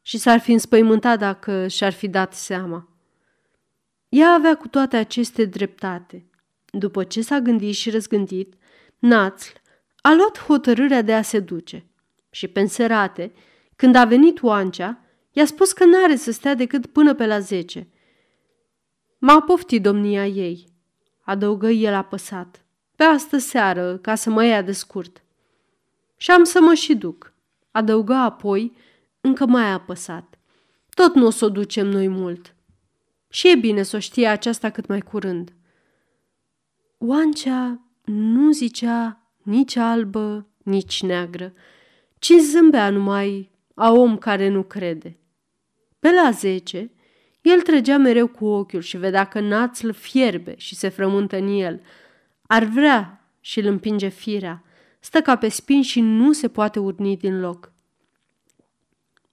și 0.03 0.19
s-ar 0.19 0.39
fi 0.39 0.53
înspăimântat 0.53 1.19
dacă 1.19 1.69
și-ar 1.69 1.93
fi 1.93 2.09
dat 2.09 2.35
seama. 2.35 2.89
Ea 4.09 4.29
avea 4.33 4.57
cu 4.57 4.69
toate 4.69 4.97
aceste 4.97 5.45
dreptate. 5.45 6.27
După 6.71 7.05
ce 7.05 7.21
s-a 7.21 7.39
gândit 7.41 7.75
și 7.75 7.91
răzgândit, 7.91 8.55
Națl 8.99 9.49
a 10.01 10.15
luat 10.15 10.39
hotărârea 10.39 11.03
de 11.03 11.15
a 11.15 11.23
se 11.23 11.41
duce 11.41 11.87
și 12.31 12.49
penserate, 12.49 13.33
când 13.77 13.95
a 13.95 14.05
venit 14.05 14.43
Oancea, 14.43 15.05
i-a 15.33 15.45
spus 15.45 15.73
că 15.73 15.85
n-are 15.85 16.17
să 16.17 16.33
stea 16.33 16.55
decât 16.55 16.87
până 16.87 17.15
pe 17.15 17.27
la 17.27 17.39
zece. 17.39 17.89
M-a 19.19 19.43
poftit 19.43 19.83
domnia 19.83 20.27
ei, 20.27 20.70
adăugă 21.31 21.69
el 21.69 21.95
apăsat, 21.95 22.65
pe 22.97 23.05
astă 23.05 23.39
seară, 23.39 23.97
ca 23.97 24.15
să 24.15 24.31
mă 24.31 24.45
ia 24.45 24.63
de 24.63 24.73
scurt. 24.73 25.23
Și 26.17 26.31
am 26.31 26.45
să 26.45 26.61
mă 26.61 26.75
și 26.75 26.95
duc, 26.95 27.33
adăugă 27.71 28.15
apoi, 28.15 28.77
încă 29.21 29.47
mai 29.47 29.71
apăsat. 29.71 30.39
Tot 30.95 31.15
nu 31.15 31.27
o 31.27 31.31
să 31.31 31.45
o 31.45 31.49
ducem 31.49 31.87
noi 31.87 32.09
mult. 32.09 32.55
Și 33.29 33.51
e 33.51 33.55
bine 33.55 33.83
să 33.83 33.97
o 33.97 33.99
știe 33.99 34.27
aceasta 34.27 34.71
cât 34.71 34.87
mai 34.87 35.01
curând. 35.01 35.53
Oancea 36.99 37.81
nu 38.05 38.53
zicea 38.53 39.21
nici 39.43 39.77
albă, 39.77 40.47
nici 40.63 41.03
neagră, 41.03 41.53
ci 42.19 42.33
zâmbea 42.33 42.91
numai 42.91 43.51
a 43.75 43.93
om 43.93 44.19
care 44.19 44.49
nu 44.49 44.63
crede. 44.63 45.19
Pe 45.99 46.11
la 46.11 46.31
zece, 46.31 46.91
el 47.41 47.61
trăgea 47.61 47.99
mereu 47.99 48.27
cu 48.27 48.47
ochiul 48.47 48.81
și 48.81 48.97
vedea 48.97 49.25
că 49.25 49.41
națl 49.41 49.91
fierbe 49.91 50.55
și 50.57 50.75
se 50.75 50.89
frământă 50.89 51.37
în 51.37 51.49
el. 51.49 51.81
Ar 52.47 52.65
vrea 52.65 53.31
și 53.41 53.59
îl 53.61 53.67
împinge 53.67 54.09
firea. 54.09 54.65
Stă 55.01 55.21
ca 55.21 55.37
pe 55.37 55.49
spin 55.49 55.83
și 55.83 56.01
nu 56.01 56.33
se 56.33 56.49
poate 56.49 56.79
urni 56.79 57.17
din 57.17 57.41
loc. 57.41 57.73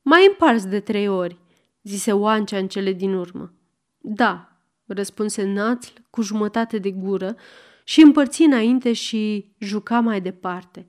Mai 0.02 0.26
împarți 0.28 0.68
de 0.68 0.80
trei 0.80 1.08
ori, 1.08 1.38
zise 1.84 2.12
Oancea 2.12 2.58
în 2.58 2.68
cele 2.68 2.94
din 2.94 3.14
urmă. 3.14 3.54
Da, 3.98 4.58
răspunse 4.86 5.44
Națl 5.44 5.92
cu 6.10 6.22
jumătate 6.22 6.78
de 6.78 6.92
gură 6.92 7.36
și 7.84 8.02
împărți 8.02 8.42
înainte 8.42 8.94
și 8.94 9.52
juca 9.58 10.00
mai 10.00 10.22
departe. 10.22 10.88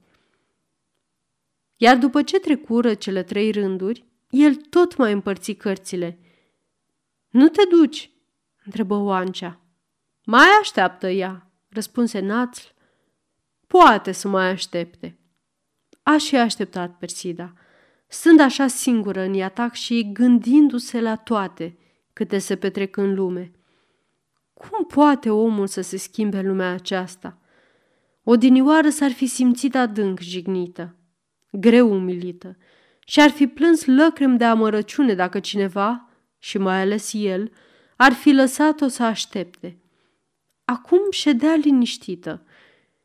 Iar 1.76 1.96
după 1.96 2.22
ce 2.22 2.40
trecură 2.40 2.94
cele 2.94 3.22
trei 3.22 3.50
rânduri, 3.50 4.04
el 4.30 4.54
tot 4.54 4.96
mai 4.96 5.12
împărți 5.12 5.52
cărțile. 5.52 6.18
Nu 7.28 7.48
te 7.48 7.62
duci?" 7.70 8.10
întrebă 8.64 8.94
Oancea. 8.94 9.60
Mai 10.24 10.46
așteaptă 10.60 11.08
ea, 11.08 11.50
răspunse 11.68 12.20
Națl. 12.20 12.66
Poate 13.66 14.12
să 14.12 14.28
mai 14.28 14.50
aștepte. 14.50 15.18
A 16.02 16.16
și 16.16 16.36
așteptat 16.36 16.98
Persida, 16.98 17.52
stând 18.06 18.40
așa 18.40 18.66
singură 18.66 19.20
în 19.20 19.42
atac 19.42 19.74
și 19.74 20.12
gândindu-se 20.12 21.00
la 21.00 21.16
toate 21.16 21.78
câte 22.12 22.38
se 22.38 22.56
petrec 22.56 22.96
în 22.96 23.14
lume. 23.14 23.50
Cum 24.54 24.84
poate 24.84 25.30
omul 25.30 25.66
să 25.66 25.80
se 25.80 25.96
schimbe 25.96 26.38
în 26.38 26.46
lumea 26.46 26.72
aceasta? 26.72 27.38
Odinioară 28.22 28.88
s-ar 28.88 29.10
fi 29.10 29.26
simțit 29.26 29.74
adânc 29.74 30.20
jignită, 30.20 30.96
greu 31.50 31.92
umilită, 31.92 32.56
și 33.06 33.20
ar 33.20 33.30
fi 33.30 33.46
plâns 33.46 33.84
lăcrăm 33.84 34.36
de 34.36 34.44
amărăciune 34.44 35.14
dacă 35.14 35.40
cineva, 35.40 36.07
și 36.38 36.58
mai 36.58 36.80
ales 36.80 37.12
el, 37.12 37.52
ar 37.96 38.12
fi 38.12 38.32
lăsat-o 38.32 38.88
să 38.88 39.02
aștepte. 39.02 39.76
Acum 40.64 41.00
ședea 41.10 41.54
liniștită 41.54 42.42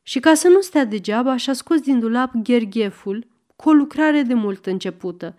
și 0.02 0.20
ca 0.20 0.34
să 0.34 0.48
nu 0.48 0.62
stea 0.62 0.86
degeaba 0.86 1.38
și-a 1.38 1.54
scos 1.54 1.80
din 1.80 2.00
dulap 2.00 2.32
ghergheful 2.36 3.28
cu 3.56 3.70
o 3.70 3.74
lucrare 3.74 4.22
de 4.22 4.34
mult 4.34 4.66
începută 4.66 5.36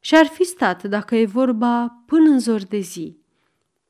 și 0.00 0.14
ar 0.14 0.26
fi 0.26 0.44
stat, 0.44 0.82
dacă 0.84 1.16
e 1.16 1.26
vorba, 1.26 2.02
până 2.06 2.30
în 2.30 2.38
zor 2.38 2.62
de 2.62 2.78
zi. 2.78 3.16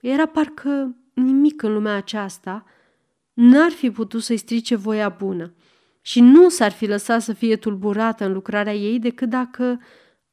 Era 0.00 0.26
parcă 0.26 0.96
nimic 1.12 1.62
în 1.62 1.72
lumea 1.72 1.94
aceasta 1.94 2.64
n-ar 3.32 3.70
fi 3.70 3.90
putut 3.90 4.22
să-i 4.22 4.36
strice 4.36 4.74
voia 4.74 5.08
bună 5.08 5.54
și 6.00 6.20
nu 6.20 6.48
s-ar 6.48 6.70
fi 6.72 6.86
lăsat 6.86 7.22
să 7.22 7.32
fie 7.32 7.56
tulburată 7.56 8.24
în 8.24 8.32
lucrarea 8.32 8.74
ei 8.74 8.98
decât 8.98 9.28
dacă 9.28 9.80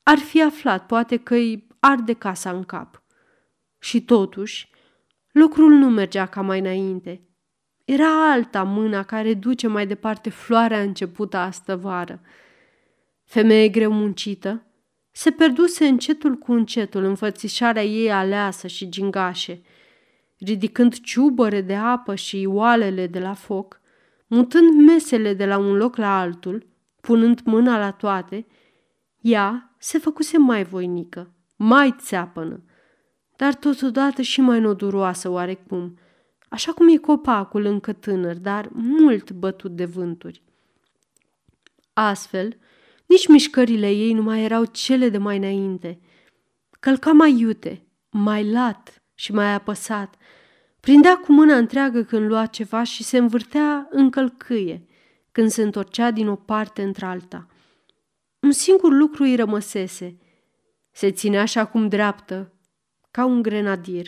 ar 0.04 0.18
fi 0.18 0.44
aflat, 0.44 0.86
poate 0.86 1.18
că 1.18 1.34
îi 1.34 1.68
arde 1.86 2.13
casa 2.13 2.52
în 2.52 2.63
cap. 2.63 3.04
Și 3.80 4.02
totuși, 4.02 4.69
lucrul 5.32 5.71
nu 5.71 5.89
mergea 5.89 6.26
ca 6.26 6.41
mai 6.41 6.60
înainte. 6.60 7.21
Era 7.84 8.32
alta 8.32 8.63
mâna 8.63 9.04
care 9.04 9.34
duce 9.34 9.67
mai 9.67 9.88
departe 9.88 10.30
floarea 10.30 10.82
începută 10.82 11.38
astă 11.38 11.76
vară. 11.76 12.21
Femeie 13.24 13.69
greu 13.69 13.91
muncită, 13.91 14.65
se 15.12 15.32
pierduse 15.32 15.86
încetul 15.86 16.36
cu 16.36 16.52
încetul 16.52 17.04
înfățișarea 17.04 17.84
ei 17.84 18.12
aleasă 18.12 18.67
și 18.67 18.89
gingașe, 18.89 19.62
ridicând 20.38 21.00
ciubăre 21.00 21.62
de 21.62 21.76
apă 21.76 22.15
și 22.15 22.45
oalele 22.50 23.08
de 23.08 23.19
la 23.19 23.34
foc, 23.34 23.82
mutând 24.28 24.86
mesele 24.88 25.34
de 25.34 25.45
la 25.45 25.58
un 25.58 25.76
loc 25.76 25.95
la 25.95 26.19
altul, 26.19 26.67
punând 27.02 27.41
mâna 27.43 27.78
la 27.78 27.91
toate, 27.91 28.48
ea 29.21 29.76
se 29.78 29.98
făcuse 29.98 30.38
mai 30.38 30.63
voinică, 30.63 31.35
mai 31.56 31.96
țeapănă, 31.98 32.63
dar 33.36 33.54
totodată 33.54 34.22
și 34.22 34.41
mai 34.41 34.60
noduroasă 34.60 35.30
oarecum, 35.30 35.98
așa 36.50 36.74
cum 36.74 36.88
e 36.89 36.98
copacul 36.98 37.65
încă 37.65 37.94
tânăr, 37.94 38.38
dar 38.38 38.70
mult 38.74 39.32
bătut 39.32 39.76
de 39.76 39.86
vânturi. 39.86 40.44
Astfel, 41.94 42.58
nici 43.06 43.28
mișcările 43.28 43.89
ei 43.89 44.13
nu 44.13 44.22
mai 44.22 44.44
erau 44.44 44.65
cele 44.65 45.10
de 45.10 45.18
mai 45.18 45.38
înainte. 45.38 46.00
Călca 46.80 47.12
mai 47.12 47.39
iute, 47.39 47.88
mai 48.10 48.52
lat 48.52 49.04
și 49.13 49.34
mai 49.34 49.54
apăsat. 49.54 50.15
Prindea 50.80 51.18
cu 51.18 51.32
mâna 51.32 51.58
întreagă 51.58 52.04
când 52.04 52.28
lua 52.28 52.46
ceva 52.46 52.84
și 52.84 53.04
se 53.04 53.18
învârtea 53.18 53.88
în 53.89 54.10
călcâie 54.10 54.86
când 55.32 55.50
se 55.50 55.62
întorcea 55.62 56.12
din 56.12 56.28
o 56.28 56.36
parte 56.36 56.84
într-alta. 56.84 57.48
Un 58.39 58.52
singur 58.52 58.91
lucru 58.91 59.24
îi 59.24 59.36
rămăsese. 59.36 60.18
Se 60.96 61.12
ținea 61.12 61.42
așa 61.42 61.66
cum 61.66 61.88
dreaptă, 61.88 62.54
ca 63.12 63.26
un 63.26 63.42
grenadier. 63.42 64.06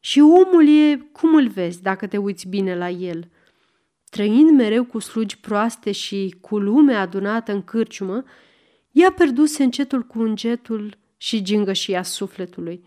Și 0.00 0.20
omul 0.20 0.68
e 0.68 0.96
cum 0.96 1.34
îl 1.34 1.48
vezi 1.48 1.82
dacă 1.82 2.06
te 2.06 2.16
uiți 2.16 2.48
bine 2.48 2.76
la 2.76 2.88
el– 2.88 3.28
Trăind 4.12 4.50
mereu 4.50 4.84
cu 4.84 4.98
slugi 4.98 5.38
proaste 5.38 5.92
și 5.92 6.36
cu 6.40 6.58
lume 6.58 6.94
adunată 6.94 7.52
în 7.52 7.62
cârciumă, 7.62 8.24
ea 8.90 9.12
pierduse 9.12 9.62
încetul 9.62 10.02
cu 10.02 10.20
încetul 10.20 10.98
și 11.16 11.42
gingășia 11.42 12.02
sufletului. 12.02 12.84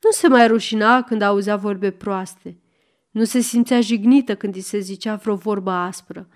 Nu 0.00 0.10
se 0.10 0.28
mai 0.28 0.46
rușina 0.46 1.02
când 1.02 1.22
auzea 1.22 1.56
vorbe 1.56 1.90
proaste. 1.90 2.58
Nu 3.10 3.24
se 3.24 3.40
simțea 3.40 3.80
jignită 3.80 4.34
când 4.34 4.54
îi 4.54 4.60
se 4.60 4.78
zicea 4.78 5.14
vreo 5.14 5.34
vorbă 5.34 5.70
aspră. 5.70 6.28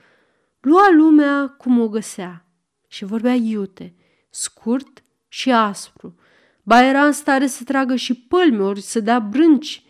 Lua 0.60 0.90
lumea 0.90 1.54
cum 1.58 1.80
o 1.80 1.88
găsea 1.88 2.46
și 2.88 3.04
vorbea 3.04 3.34
iute, 3.34 3.94
scurt 4.30 5.02
și 5.36 5.52
aspru. 5.52 6.14
Ba 6.62 6.82
era 6.82 7.04
în 7.04 7.12
stare 7.12 7.46
să 7.46 7.64
tragă 7.64 7.96
și 7.96 8.14
pălmi 8.14 8.60
ori 8.60 8.80
să 8.80 9.00
dea 9.00 9.18
brânci 9.18 9.84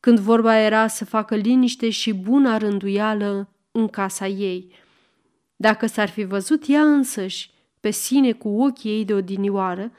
când 0.00 0.18
vorba 0.18 0.56
era 0.56 0.86
să 0.86 1.04
facă 1.04 1.34
liniște 1.34 1.90
și 1.90 2.12
bună 2.12 2.56
rânduială 2.58 3.48
în 3.70 3.88
casa 3.88 4.26
ei. 4.26 4.74
Dacă 5.56 5.86
s-ar 5.86 6.08
fi 6.08 6.24
văzut 6.24 6.64
ea 6.68 6.82
însăși 6.82 7.50
pe 7.80 7.90
sine 7.90 8.32
cu 8.32 8.48
ochii 8.48 8.90
ei 8.90 9.04
de 9.04 9.14
odinioară, 9.14 9.92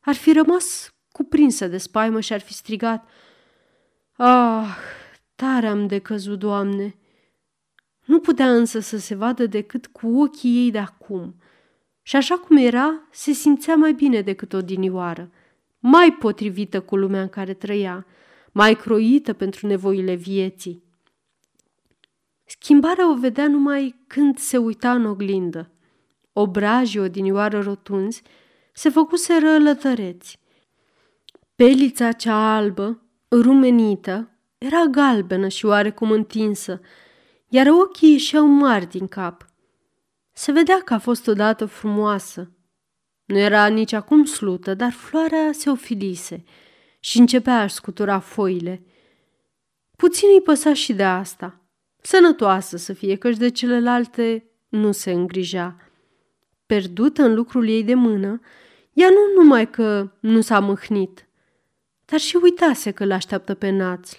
ar 0.00 0.14
fi 0.14 0.32
rămas 0.32 0.94
cuprinsă 1.12 1.66
de 1.66 1.78
spaimă 1.78 2.20
și 2.20 2.32
ar 2.32 2.40
fi 2.40 2.52
strigat 2.52 3.08
Ah, 4.16 4.76
tare 5.34 5.66
am 5.66 5.86
de 5.86 5.98
căzut, 5.98 6.38
Doamne! 6.38 6.94
Nu 8.04 8.20
putea 8.20 8.54
însă 8.54 8.80
să 8.80 8.98
se 8.98 9.14
vadă 9.14 9.46
decât 9.46 9.86
cu 9.86 10.20
ochii 10.20 10.64
ei 10.64 10.70
de 10.70 10.78
acum 10.78 11.34
și 12.06 12.16
așa 12.16 12.38
cum 12.38 12.56
era, 12.56 13.08
se 13.10 13.32
simțea 13.32 13.74
mai 13.74 13.92
bine 13.92 14.20
decât 14.20 14.52
odinioară, 14.52 15.30
mai 15.78 16.12
potrivită 16.12 16.80
cu 16.80 16.96
lumea 16.96 17.20
în 17.20 17.28
care 17.28 17.54
trăia, 17.54 18.06
mai 18.52 18.76
croită 18.76 19.32
pentru 19.32 19.66
nevoile 19.66 20.14
vieții. 20.14 20.82
Schimbarea 22.44 23.10
o 23.10 23.14
vedea 23.14 23.48
numai 23.48 24.04
când 24.06 24.38
se 24.38 24.56
uita 24.56 24.92
în 24.92 25.06
oglindă. 25.06 25.70
Obrajii 26.32 27.00
odinioară 27.00 27.60
rotunzi 27.60 28.22
se 28.72 28.88
făcuseră 28.88 29.58
lătăreți. 29.58 30.40
Pelița 31.54 32.12
cea 32.12 32.54
albă, 32.54 33.02
rumenită, 33.28 34.30
era 34.58 34.84
galbenă 34.84 35.48
și 35.48 35.66
oarecum 35.66 36.10
întinsă, 36.10 36.80
iar 37.48 37.66
ochii 37.66 38.12
ieșeau 38.12 38.46
mari 38.46 38.88
din 38.88 39.06
cap. 39.06 39.53
Se 40.34 40.52
vedea 40.52 40.80
că 40.84 40.94
a 40.94 40.98
fost 40.98 41.26
odată 41.26 41.66
frumoasă. 41.66 42.50
Nu 43.24 43.38
era 43.38 43.66
nici 43.66 43.92
acum 43.92 44.24
slută, 44.24 44.74
dar 44.74 44.92
floarea 44.92 45.50
se 45.52 45.70
ofilise 45.70 46.44
și 47.00 47.18
începea 47.18 47.60
a 47.60 47.66
scutura 47.66 48.18
foile. 48.18 48.82
Puțin 49.96 50.28
îi 50.32 50.40
păsa 50.40 50.74
și 50.74 50.92
de 50.92 51.04
asta– 51.04 51.58
Sănătoasă 52.06 52.76
să 52.76 52.92
fie, 52.92 53.16
căci 53.16 53.36
de 53.36 53.48
celelalte 53.48 54.50
nu 54.68 54.92
se 54.92 55.10
îngrija. 55.10 55.76
Perdută 56.66 57.22
în 57.22 57.34
lucrul 57.34 57.68
ei 57.68 57.84
de 57.84 57.94
mână, 57.94 58.40
ea 58.92 59.08
nu 59.08 59.42
numai 59.42 59.70
că 59.70 60.10
nu 60.20 60.40
s-a 60.40 60.60
mâhnit, 60.60 61.28
dar 62.04 62.20
și 62.20 62.38
uitase 62.42 62.90
că 62.90 63.04
l-așteaptă 63.04 63.54
pe 63.54 63.70
națl. 63.70 64.16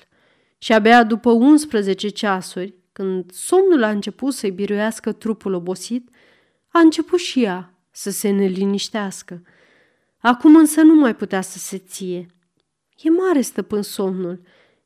Și 0.58 0.73
abia 0.73 1.04
după 1.04 1.32
11 1.32 2.08
ceasuri, 2.08 2.73
când 2.95 3.31
somnul 3.31 3.84
a 3.84 3.89
început 3.89 4.34
să-i 4.34 4.51
biruiască 4.51 5.12
trupul 5.12 5.53
obosit, 5.53 6.10
a 6.67 6.79
început 6.79 7.19
și 7.19 7.43
ea 7.43 7.73
să 7.91 8.10
se 8.10 8.29
neliniștească. 8.29 9.41
Acum 10.17 10.55
însă 10.55 10.81
nu 10.81 10.95
mai 10.95 11.15
putea 11.15 11.41
să 11.41 11.58
se 11.58 11.77
ție. 11.77 12.25
E 12.97 13.10
mare 13.10 13.41
stăpân 13.41 13.81
somnul, 13.81 14.41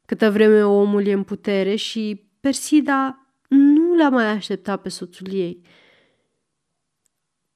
câtă 0.06 0.32
vreme 0.32 0.64
omul 0.64 1.06
e 1.06 1.14
în 1.14 1.24
putere 1.24 1.76
și 1.76 2.24
Persida 2.40 3.26
nu 3.48 3.96
l-a 3.96 4.10
mai 4.10 4.26
așteptat 4.26 4.82
pe 4.82 4.90
soțul 4.90 5.34
ei. 5.34 5.62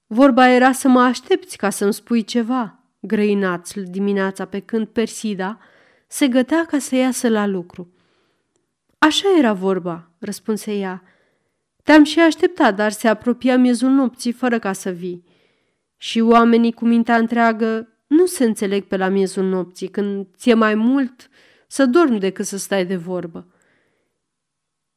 Vorba 0.08 0.50
era 0.50 0.72
să 0.72 0.88
mă 0.88 1.02
aștepți 1.02 1.58
ca 1.58 1.70
să-mi 1.70 1.94
spui 1.94 2.24
ceva, 2.24 2.80
grăinați 3.00 3.80
dimineața 3.80 4.46
pe 4.46 4.60
când 4.60 4.88
Persida 4.88 5.60
se 6.08 6.28
gătea 6.28 6.66
ca 6.66 6.80
să 6.80 6.96
iasă 6.96 7.30
la 7.30 7.46
lucru. 7.46 7.94
Așa 9.04 9.38
era 9.38 9.54
vorba, 9.54 10.12
răspunse 10.20 10.74
ea. 10.74 11.04
Te-am 11.84 12.04
și 12.04 12.20
așteptat, 12.20 12.76
dar 12.76 12.92
se 12.92 13.08
apropia 13.08 13.58
miezul 13.58 13.89
nopții 13.89 14.32
fără 14.32 14.60
ca 14.60 14.74
să 14.74 14.89
vii. 14.89 15.24
Și 15.98 16.20
oamenii 16.20 16.72
cu 16.74 16.86
mintea 16.86 17.18
întreagă 17.18 17.88
nu 18.08 18.26
se 18.26 18.44
înțeleg 18.44 18.84
pe 18.84 18.98
la 18.98 19.08
miezul 19.08 19.44
nopții, 19.44 19.88
când 19.88 20.28
ți-e 20.36 20.54
mai 20.54 20.76
mult 20.76 21.30
să 21.68 21.86
dormi 21.86 22.20
decât 22.20 22.46
să 22.46 22.58
stai 22.58 22.86
de 22.86 22.96
vorbă. 22.96 23.54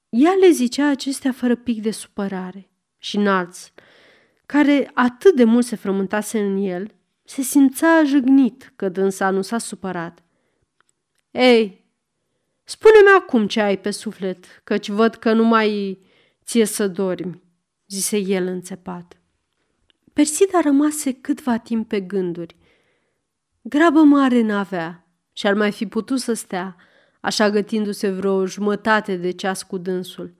Ea 0.09 0.33
le 0.41 0.51
zicea 0.51 0.89
acestea 0.89 1.33
fără 1.33 1.57
pic 1.57 1.83
de 1.83 1.91
supărare 1.91 2.71
și 2.99 3.19
Nalț, 3.19 3.71
care 4.47 4.91
atât 4.95 5.37
de 5.37 5.45
mult 5.45 5.65
se 5.65 5.77
frământase 5.77 6.41
în 6.41 6.57
el, 6.57 6.95
se 7.25 7.43
simțea 7.43 8.03
jignit 8.05 8.73
că 8.77 8.89
dânsa 8.89 9.31
nu 9.31 9.43
s-a 9.43 9.59
supărat. 9.59 10.23
Ei, 11.31 11.86
spune-mi 12.69 13.17
acum 13.19 13.47
ce 13.47 13.61
ai 13.61 13.79
pe 13.79 13.91
suflet, 13.91 14.45
căci 14.65 14.89
văd 14.89 15.15
că 15.15 15.33
nu 15.33 15.45
mai 15.45 15.99
ție 16.45 16.65
să 16.65 16.89
dormi, 16.89 17.43
zise 17.87 18.19
el 18.19 18.47
înțepat. 18.47 19.21
Persida 20.13 20.61
rămase 20.61 21.13
câtva 21.13 21.59
timp 21.59 21.89
pe 21.89 22.01
gânduri. 22.01 22.57
Grabă 23.63 24.03
mare 24.03 24.41
n-avea 24.41 25.07
și 25.33 25.47
ar 25.47 25.55
mai 25.55 25.73
fi 25.73 25.87
putut 25.87 26.21
să 26.21 26.33
stea, 26.33 26.77
așa 27.21 27.51
gătindu-se 27.51 28.11
vreo 28.11 28.47
jumătate 28.47 29.17
de 29.17 29.31
ceas 29.31 29.63
cu 29.63 29.79
dânsul. 29.79 30.35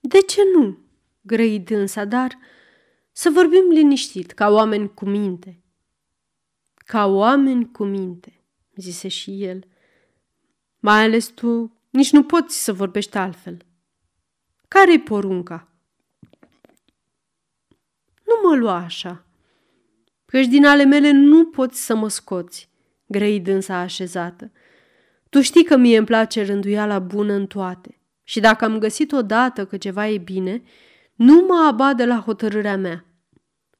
De 0.00 0.20
ce 0.20 0.40
nu? 0.56 0.78
grăi 1.20 1.58
dânsa, 1.58 2.04
dar 2.04 2.38
să 3.12 3.30
vorbim 3.30 3.68
liniștit, 3.70 4.30
ca 4.32 4.48
oameni 4.48 4.94
cu 4.94 5.04
minte. 5.04 5.62
Ca 6.74 7.06
oameni 7.06 7.70
cu 7.70 7.84
minte, 7.84 8.44
zise 8.76 9.08
și 9.08 9.44
el. 9.44 9.66
Mai 10.84 11.02
ales 11.02 11.26
tu 11.26 11.72
nici 11.90 12.12
nu 12.12 12.22
poți 12.22 12.64
să 12.64 12.72
vorbești 12.72 13.16
altfel. 13.16 13.56
Care-i 14.68 14.98
porunca? 14.98 15.68
Nu 18.24 18.48
mă 18.48 18.56
lua 18.56 18.76
așa, 18.76 19.24
căci 20.24 20.46
din 20.46 20.66
ale 20.66 20.84
mele 20.84 21.10
nu 21.10 21.44
poți 21.44 21.84
să 21.84 21.94
mă 21.94 22.08
scoți, 22.08 22.68
grăi 23.06 23.40
dânsa 23.40 23.76
așezată. 23.76 24.52
Tu 25.28 25.40
știi 25.40 25.64
că 25.64 25.76
mie 25.76 25.96
îmi 25.96 26.06
place 26.06 26.44
rânduiala 26.44 26.98
bună 26.98 27.32
în 27.32 27.46
toate 27.46 28.00
și 28.22 28.40
dacă 28.40 28.64
am 28.64 28.78
găsit 28.78 29.12
odată 29.12 29.66
că 29.66 29.76
ceva 29.76 30.08
e 30.08 30.18
bine, 30.18 30.62
nu 31.14 31.44
mă 31.48 31.64
abat 31.66 31.96
de 31.96 32.04
la 32.04 32.20
hotărârea 32.20 32.76
mea. 32.76 33.04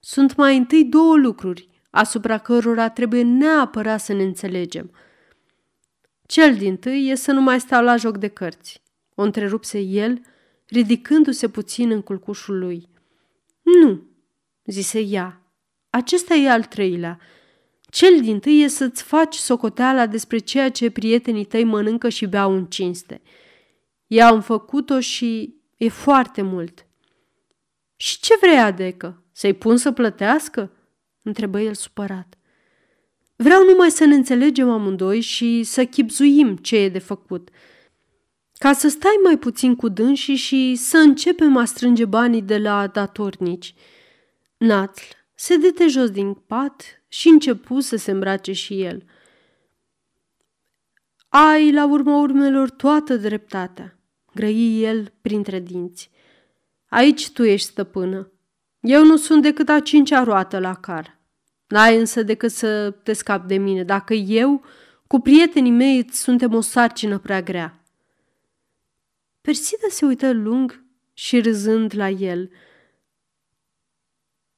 Sunt 0.01 0.37
mai 0.37 0.57
întâi 0.57 0.85
două 0.85 1.17
lucruri 1.17 1.69
asupra 1.91 2.39
cărora 2.39 2.89
trebuie 2.89 3.23
neapărat 3.23 4.01
să 4.01 4.13
ne 4.13 4.23
înțelegem. 4.23 4.91
Cel 6.27 6.57
din 6.57 6.77
tâi 6.77 7.09
e 7.09 7.15
să 7.15 7.33
nu 7.33 7.41
mai 7.41 7.61
stau 7.61 7.85
la 7.85 7.97
joc 7.97 8.17
de 8.17 8.29
cărți. 8.29 8.83
O 9.15 9.23
întrerupse 9.23 9.79
el, 9.79 10.21
ridicându-se 10.67 11.49
puțin 11.49 11.91
în 11.91 12.03
culcușul 12.03 12.59
lui. 12.59 12.89
Nu, 13.63 14.03
zise 14.65 15.01
ea, 15.01 15.43
acesta 15.91 16.35
e 16.35 16.51
al 16.51 16.65
treilea. 16.65 17.19
Cel 17.81 18.21
din 18.21 18.41
tâi 18.41 18.63
e 18.63 18.69
să-ți 18.69 19.03
faci 19.03 19.35
socoteala 19.35 20.07
despre 20.07 20.39
ceea 20.39 20.71
ce 20.71 20.91
prietenii 20.91 21.45
tăi 21.45 21.65
mănâncă 21.65 22.09
și 22.09 22.27
beau 22.27 22.53
în 22.53 22.67
cinste. 22.67 23.23
Eu 24.07 24.27
am 24.27 24.41
făcut-o 24.41 25.01
și 25.01 25.55
e 25.77 25.89
foarte 25.89 26.43
mult. 26.43 26.87
Și 27.97 28.21
ce 28.21 28.37
vrei, 28.41 28.59
adecă? 28.59 29.23
Să-i 29.33 29.53
pun 29.53 29.77
să 29.77 29.93
plătească?" 29.93 30.71
întrebă 31.23 31.61
el 31.61 31.75
supărat. 31.75 32.39
Vreau 33.37 33.65
numai 33.65 33.91
să 33.91 34.05
ne 34.05 34.15
înțelegem 34.15 34.71
amândoi 34.71 35.21
și 35.21 35.63
să 35.63 35.85
chipzuim 35.85 36.57
ce 36.57 36.77
e 36.77 36.89
de 36.89 36.99
făcut, 36.99 37.49
ca 38.59 38.73
să 38.73 38.89
stai 38.89 39.19
mai 39.23 39.39
puțin 39.39 39.77
cu 39.77 39.89
dânsii 39.89 40.35
și 40.35 40.75
să 40.75 40.97
începem 40.97 41.57
a 41.57 41.65
strânge 41.65 42.05
banii 42.05 42.43
de 42.43 42.59
la 42.59 42.87
datornici. 42.87 43.75
Natl 44.57 45.03
se 45.35 45.57
dete 45.57 45.87
jos 45.87 46.11
din 46.11 46.35
pat 46.35 46.83
și 47.09 47.29
începu 47.29 47.81
să 47.81 47.97
se 47.97 48.11
îmbrace 48.11 48.53
și 48.53 48.83
el. 48.83 49.05
Ai, 51.29 51.73
la 51.73 51.87
urma 51.87 52.17
urmelor, 52.17 52.71
toată 52.71 53.17
dreptatea, 53.17 53.99
grăi 54.35 54.83
el 54.83 55.13
printre 55.21 55.61
dinți. 55.61 56.11
Aici 56.89 57.31
tu 57.31 57.43
ești 57.43 57.69
stăpână. 57.69 58.33
Eu 58.81 59.05
nu 59.05 59.17
sunt 59.17 59.43
decât 59.43 59.69
a 59.69 59.81
cincea 59.81 60.23
roată 60.23 60.59
la 60.59 60.75
car. 60.75 61.14
N-ai 61.67 61.97
însă 61.97 62.23
decât 62.23 62.51
să 62.51 62.91
te 62.91 63.13
scapi 63.13 63.47
de 63.47 63.57
mine, 63.57 63.85
dacă 63.85 64.15
eu, 64.15 64.65
cu 65.07 65.21
prietenii 65.21 65.71
mei, 65.71 65.99
îți 65.99 66.21
suntem 66.21 66.55
o 66.55 66.61
sarcină 66.61 67.19
prea 67.19 67.43
grea. 67.43 67.81
Persida 69.41 69.87
se 69.89 70.05
uită 70.05 70.33
lung 70.33 70.85
și 71.13 71.41
râzând 71.41 71.93
la 71.97 72.09
el. 72.09 72.51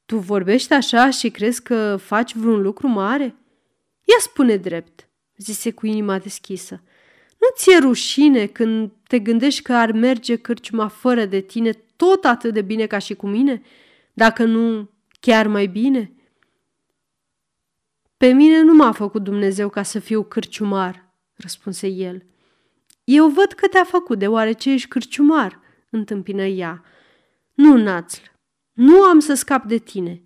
Tu 0.04 0.18
vorbești 0.18 0.72
așa 0.72 1.10
și 1.10 1.30
crezi 1.30 1.62
că 1.62 1.96
faci 1.96 2.34
vreun 2.34 2.62
lucru 2.62 2.88
mare? 2.88 3.24
Ia 4.04 4.16
spune 4.18 4.56
drept, 4.56 5.08
zise 5.36 5.70
cu 5.70 5.86
inima 5.86 6.18
deschisă. 6.18 6.82
Nu 7.38 7.46
ți-e 7.56 7.78
rușine 7.78 8.46
când 8.46 8.90
te 9.06 9.18
gândești 9.18 9.62
că 9.62 9.72
ar 9.72 9.92
merge 9.92 10.36
cârciuma 10.36 10.88
fără 10.88 11.24
de 11.24 11.40
tine 11.40 11.70
tot 11.96 12.24
atât 12.24 12.52
de 12.52 12.62
bine 12.62 12.86
ca 12.86 12.98
și 12.98 13.14
cu 13.14 13.26
mine? 13.26 13.62
Dacă 14.12 14.44
nu, 14.44 14.90
chiar 15.20 15.46
mai 15.46 15.66
bine? 15.66 16.15
Pe 18.16 18.26
mine 18.26 18.62
nu 18.62 18.74
m-a 18.74 18.92
făcut 18.92 19.22
Dumnezeu 19.22 19.68
ca 19.68 19.82
să 19.82 19.98
fiu 19.98 20.22
cârciumar, 20.22 21.08
răspunse 21.34 21.86
el. 21.86 22.24
Eu 23.04 23.28
văd 23.28 23.52
că 23.52 23.68
te-a 23.68 23.84
făcut 23.84 24.18
deoarece 24.18 24.70
ești 24.70 24.88
cârciumar, 24.88 25.60
întâmpină 25.90 26.44
ea. 26.44 26.84
Nu, 27.54 27.76
Națl, 27.76 28.20
nu 28.72 29.02
am 29.02 29.18
să 29.18 29.34
scap 29.34 29.64
de 29.64 29.78
tine, 29.78 30.22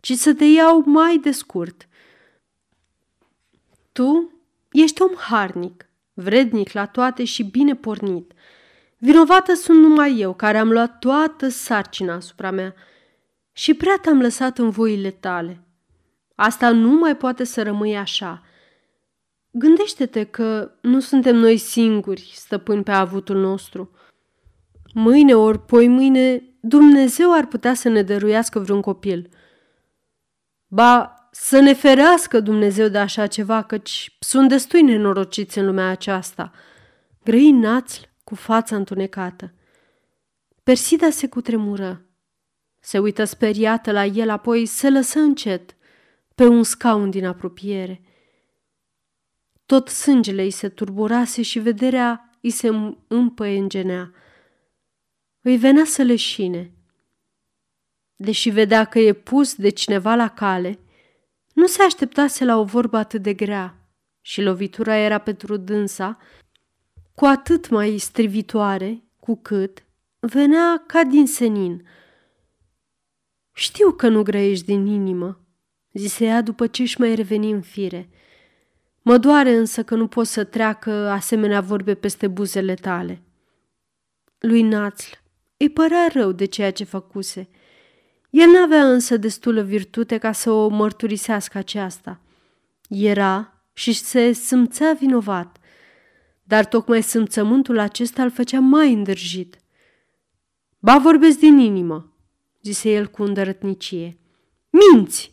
ci 0.00 0.12
să 0.12 0.34
te 0.34 0.44
iau 0.44 0.82
mai 0.86 1.18
de 1.18 1.30
scurt. 1.30 1.88
Tu 3.92 4.32
ești 4.70 5.02
om 5.02 5.14
harnic, 5.16 5.86
vrednic 6.12 6.72
la 6.72 6.86
toate 6.86 7.24
și 7.24 7.42
bine 7.42 7.74
pornit. 7.74 8.32
Vinovată 8.98 9.54
sunt 9.54 9.78
numai 9.78 10.18
eu, 10.18 10.34
care 10.34 10.58
am 10.58 10.70
luat 10.70 10.98
toată 10.98 11.48
sarcina 11.48 12.14
asupra 12.14 12.50
mea 12.50 12.74
și 13.52 13.74
prea 13.74 13.96
te-am 14.02 14.20
lăsat 14.20 14.58
în 14.58 14.70
voile 14.70 15.10
tale. 15.10 15.60
Asta 16.34 16.70
nu 16.70 16.98
mai 16.98 17.16
poate 17.16 17.44
să 17.44 17.62
rămâi 17.62 17.96
așa. 17.96 18.42
Gândește-te 19.50 20.24
că 20.24 20.70
nu 20.80 21.00
suntem 21.00 21.36
noi 21.36 21.56
singuri 21.56 22.32
stăpâni 22.34 22.82
pe 22.82 22.90
avutul 22.90 23.36
nostru. 23.36 23.90
Mâine 24.94 25.34
ori 25.34 25.60
poi 25.60 25.88
mâine 25.88 26.42
Dumnezeu 26.60 27.32
ar 27.34 27.46
putea 27.46 27.74
să 27.74 27.88
ne 27.88 28.02
dăruiască 28.02 28.58
vreun 28.58 28.80
copil. 28.80 29.28
Ba, 30.66 31.14
să 31.30 31.58
ne 31.58 31.72
ferească 31.72 32.40
Dumnezeu 32.40 32.88
de 32.88 32.98
așa 32.98 33.26
ceva, 33.26 33.62
căci 33.62 34.16
sunt 34.20 34.48
destui 34.48 34.82
nenorociți 34.82 35.58
în 35.58 35.66
lumea 35.66 35.88
aceasta. 35.88 36.52
Grăi 37.24 37.50
națl 37.50 38.00
cu 38.24 38.34
fața 38.34 38.76
întunecată. 38.76 39.52
Persida 40.62 41.10
se 41.10 41.28
cutremură. 41.28 42.06
Se 42.80 42.98
uită 42.98 43.24
speriată 43.24 43.92
la 43.92 44.04
el, 44.04 44.30
apoi 44.30 44.66
se 44.66 44.90
lăsă 44.90 45.18
încet 45.18 45.76
pe 46.34 46.46
un 46.46 46.62
scaun 46.62 47.10
din 47.10 47.26
apropiere. 47.26 48.02
Tot 49.66 49.88
sângele 49.88 50.42
îi 50.42 50.50
se 50.50 50.68
turburase 50.68 51.42
și 51.42 51.58
vederea 51.58 52.38
îi 52.40 52.50
se 52.50 52.68
împăiengenea. 53.06 54.12
Îi 55.40 55.56
venea 55.56 55.84
să 55.84 56.02
leșine. 56.02 56.72
Deși 58.16 58.50
vedea 58.50 58.84
că 58.84 58.98
e 58.98 59.12
pus 59.12 59.54
de 59.54 59.68
cineva 59.68 60.14
la 60.14 60.28
cale, 60.28 60.78
nu 61.54 61.66
se 61.66 61.82
așteptase 61.82 62.44
la 62.44 62.58
o 62.58 62.64
vorbă 62.64 62.96
atât 62.96 63.22
de 63.22 63.34
grea 63.34 63.82
și 64.20 64.42
lovitura 64.42 64.96
era 64.96 65.18
pentru 65.18 65.56
dânsa 65.56 66.18
cu 67.14 67.24
atât 67.24 67.68
mai 67.68 67.98
strivitoare 67.98 69.02
cu 69.20 69.36
cât 69.36 69.84
venea 70.18 70.84
ca 70.86 71.04
din 71.04 71.26
senin. 71.26 71.86
Știu 73.52 73.92
că 73.92 74.08
nu 74.08 74.22
grăiești 74.22 74.64
din 74.64 74.86
inimă, 74.86 75.41
zise 75.92 76.24
ea 76.24 76.42
după 76.42 76.66
ce 76.66 76.82
își 76.82 77.00
mai 77.00 77.14
reveni 77.14 77.50
în 77.50 77.60
fire. 77.60 78.08
Mă 79.02 79.18
doare 79.18 79.56
însă 79.56 79.84
că 79.84 79.94
nu 79.94 80.06
pot 80.06 80.26
să 80.26 80.44
treacă 80.44 80.90
asemenea 80.90 81.60
vorbe 81.60 81.94
peste 81.94 82.28
buzele 82.28 82.74
tale. 82.74 83.22
Lui 84.38 84.62
Națl 84.62 85.12
îi 85.56 85.70
părea 85.70 86.08
rău 86.12 86.32
de 86.32 86.44
ceea 86.44 86.72
ce 86.72 86.84
făcuse. 86.84 87.48
El 88.30 88.48
n-avea 88.48 88.90
însă 88.92 89.16
destulă 89.16 89.62
virtute 89.62 90.18
ca 90.18 90.32
să 90.32 90.50
o 90.50 90.68
mărturisească 90.68 91.58
aceasta. 91.58 92.20
Era 92.88 93.64
și 93.72 93.92
se 93.92 94.32
simțea 94.32 94.96
vinovat. 95.00 95.56
dar 96.44 96.64
tocmai 96.64 97.02
simțământul 97.02 97.78
acesta 97.78 98.22
îl 98.22 98.30
făcea 98.30 98.60
mai 98.60 98.92
îndrăjit. 98.92 99.56
Ba 100.78 100.98
vorbesc 100.98 101.38
din 101.38 101.58
inimă, 101.58 102.16
zise 102.62 102.90
el 102.90 103.06
cu 103.06 103.22
îndărătnicie. 103.22 104.18
Minți! 104.70 105.31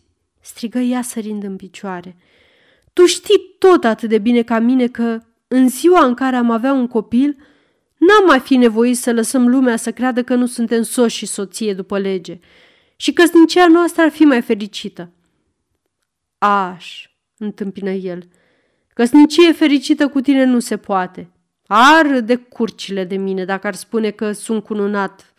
Strigă 0.50 0.80
ea 0.80 1.02
sărind 1.02 1.44
în 1.44 1.56
picioare. 1.56 2.16
Tu 2.94 3.06
știi 3.06 3.56
tot 3.58 3.84
atât 3.84 4.10
de 4.10 4.18
bine 4.18 4.42
ca 4.42 4.60
mine 4.60 4.88
că 4.88 5.20
în 5.48 5.70
ziua 5.70 6.06
în 6.06 6.14
care 6.14 6.36
am 6.36 6.52
avea 6.52 6.74
un 6.74 6.88
copil, 6.88 7.38
n-am 7.98 8.26
mai 8.28 8.40
fi 8.40 8.56
nevoit 8.56 8.98
să 8.98 9.14
lăsăm 9.14 9.48
lumea 9.48 9.76
să 9.76 9.92
creadă 9.92 10.24
că 10.24 10.36
nu 10.36 10.46
suntem 10.46 10.82
soți 10.82 11.16
și 11.16 11.26
soție 11.26 11.74
după 11.74 12.00
lege 12.00 12.40
și 12.96 13.14
căsnicia 13.14 13.68
noastră 13.68 14.02
ar 14.02 14.10
fi 14.10 14.24
mai 14.24 14.42
fericită. 14.42 15.12
Aș, 16.38 17.10
întâmpină 17.38 17.92
el, 17.92 18.28
căsnicie 18.94 19.52
fericită 19.52 20.08
cu 20.08 20.22
tine 20.22 20.44
nu 20.44 20.60
se 20.60 20.78
poate. 20.78 21.32
Ar 21.68 22.20
de 22.20 22.36
curcile 22.36 23.04
de 23.04 23.16
mine 23.16 23.46
dacă 23.46 23.68
ar 23.68 23.76
spune 23.76 24.10
că 24.10 24.32
sunt 24.32 24.64
cununat 24.64 25.34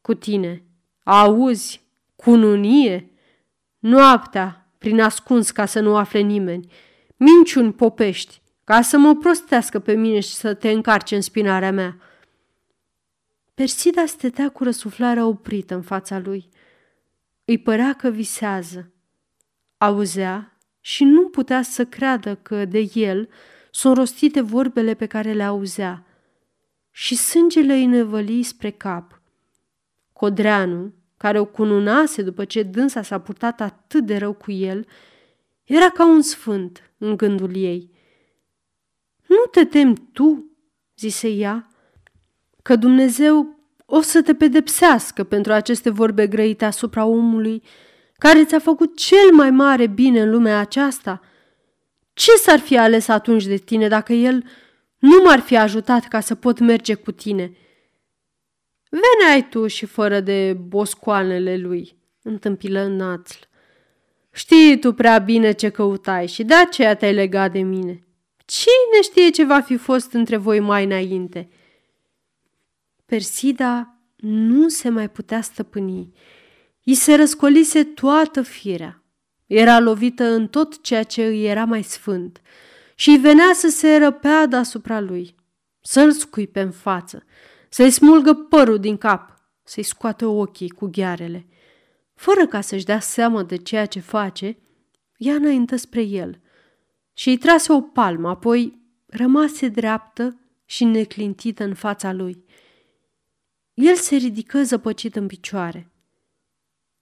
cu 0.00 0.14
tine. 0.14 0.64
Auzi, 1.02 1.80
cununie? 2.16 3.10
Noaptea, 3.80 4.72
prin 4.78 5.00
ascuns 5.00 5.50
ca 5.50 5.66
să 5.66 5.80
nu 5.80 5.96
afle 5.96 6.20
nimeni. 6.20 6.72
Minciuni 7.16 7.72
popești, 7.72 8.42
ca 8.64 8.82
să 8.82 8.98
mă 8.98 9.16
prostească 9.16 9.78
pe 9.78 9.92
mine 9.92 10.20
și 10.20 10.34
să 10.34 10.54
te 10.54 10.70
încarce 10.70 11.14
în 11.14 11.20
spinarea 11.20 11.72
mea. 11.72 11.96
Persida 13.54 14.06
stătea 14.06 14.48
cu 14.48 14.64
răsuflarea 14.64 15.26
oprită 15.26 15.74
în 15.74 15.82
fața 15.82 16.18
lui. 16.18 16.48
Îi 17.44 17.58
părea 17.58 17.92
că 17.92 18.08
visează. 18.08 18.92
Auzea 19.78 20.58
și 20.80 21.04
nu 21.04 21.28
putea 21.28 21.62
să 21.62 21.84
creadă 21.84 22.34
că 22.34 22.64
de 22.64 22.90
el 22.94 23.28
sunt 23.70 23.96
rostite 23.96 24.40
vorbele 24.40 24.94
pe 24.94 25.06
care 25.06 25.32
le 25.32 25.42
auzea 25.42 26.06
și 26.90 27.16
sângele 27.16 27.72
îi 27.72 27.86
nevăli 27.86 28.42
spre 28.42 28.70
cap. 28.70 29.20
Codreanu, 30.12 30.94
care 31.20 31.38
o 31.38 31.44
cununase 31.44 32.22
după 32.22 32.44
ce 32.44 32.62
dânsa 32.62 33.02
s-a 33.02 33.18
purtat 33.18 33.60
atât 33.60 34.04
de 34.06 34.16
rău 34.16 34.32
cu 34.32 34.50
el, 34.50 34.86
era 35.64 35.90
ca 35.90 36.06
un 36.06 36.22
sfânt 36.22 36.90
în 36.98 37.16
gândul 37.16 37.56
ei. 37.56 37.90
Nu 39.26 39.44
te 39.50 39.64
temi 39.64 39.94
tu, 40.12 40.56
zise 40.96 41.28
ea, 41.28 41.70
că 42.62 42.76
Dumnezeu 42.76 43.58
o 43.86 44.00
să 44.00 44.22
te 44.22 44.34
pedepsească 44.34 45.24
pentru 45.24 45.52
aceste 45.52 45.90
vorbe 45.90 46.26
grăite 46.26 46.64
asupra 46.64 47.04
omului 47.04 47.62
care 48.18 48.44
ți-a 48.44 48.58
făcut 48.58 48.96
cel 48.96 49.32
mai 49.32 49.50
mare 49.50 49.86
bine 49.86 50.20
în 50.20 50.30
lumea 50.30 50.58
aceasta? 50.58 51.20
Ce 52.12 52.32
s-ar 52.32 52.58
fi 52.58 52.78
ales 52.78 53.08
atunci 53.08 53.46
de 53.46 53.56
tine 53.56 53.88
dacă 53.88 54.12
el 54.12 54.44
nu 54.98 55.22
m-ar 55.24 55.40
fi 55.40 55.56
ajutat 55.56 56.08
ca 56.08 56.20
să 56.20 56.34
pot 56.34 56.58
merge 56.58 56.94
cu 56.94 57.12
tine?" 57.12 57.52
Veneai 58.90 59.48
tu 59.48 59.66
și 59.66 59.86
fără 59.86 60.20
de 60.20 60.52
boscoanele 60.52 61.56
lui, 61.56 61.96
întâmpilă 62.22 62.86
Națl. 62.86 63.38
Știi 64.32 64.78
tu 64.78 64.92
prea 64.92 65.18
bine 65.18 65.52
ce 65.52 65.68
căutai 65.68 66.26
și 66.26 66.44
de 66.44 66.54
aceea 66.54 66.94
te-ai 66.94 67.14
legat 67.14 67.52
de 67.52 67.60
mine. 67.60 68.04
Cine 68.44 69.02
știe 69.02 69.30
ce 69.30 69.44
va 69.44 69.60
fi 69.60 69.76
fost 69.76 70.12
între 70.12 70.36
voi 70.36 70.60
mai 70.60 70.84
înainte? 70.84 71.48
Persida 73.06 73.98
nu 74.16 74.68
se 74.68 74.88
mai 74.88 75.10
putea 75.10 75.40
stăpâni. 75.40 76.12
I 76.82 76.94
se 76.94 77.14
răscolise 77.14 77.84
toată 77.84 78.42
firea. 78.42 79.02
Era 79.46 79.80
lovită 79.80 80.24
în 80.24 80.48
tot 80.48 80.82
ceea 80.82 81.02
ce 81.02 81.24
îi 81.24 81.44
era 81.44 81.64
mai 81.64 81.82
sfânt 81.82 82.40
și 82.94 83.10
îi 83.10 83.18
venea 83.18 83.50
să 83.52 83.68
se 83.68 83.96
răpea 83.96 84.46
deasupra 84.46 85.00
lui, 85.00 85.34
să-l 85.80 86.12
scuipe 86.12 86.60
în 86.60 86.70
față, 86.70 87.24
să-i 87.72 87.90
smulgă 87.90 88.34
părul 88.34 88.78
din 88.78 88.96
cap, 88.96 89.38
să-i 89.62 89.82
scoată 89.82 90.26
ochii 90.26 90.70
cu 90.70 90.86
ghearele. 90.86 91.46
Fără 92.14 92.46
ca 92.46 92.60
să-și 92.60 92.84
dea 92.84 93.00
seama 93.00 93.42
de 93.42 93.56
ceea 93.56 93.86
ce 93.86 94.00
face, 94.00 94.58
ea 95.16 95.34
înaintă 95.34 95.76
spre 95.76 96.02
el 96.02 96.40
și 97.12 97.28
îi 97.28 97.36
trase 97.36 97.72
o 97.72 97.80
palmă, 97.80 98.28
apoi 98.28 98.82
rămase 99.06 99.68
dreaptă 99.68 100.40
și 100.64 100.84
neclintită 100.84 101.64
în 101.64 101.74
fața 101.74 102.12
lui. 102.12 102.44
El 103.74 103.94
se 103.94 104.16
ridică 104.16 104.62
zăpăcit 104.62 105.16
în 105.16 105.26
picioare. 105.26 105.92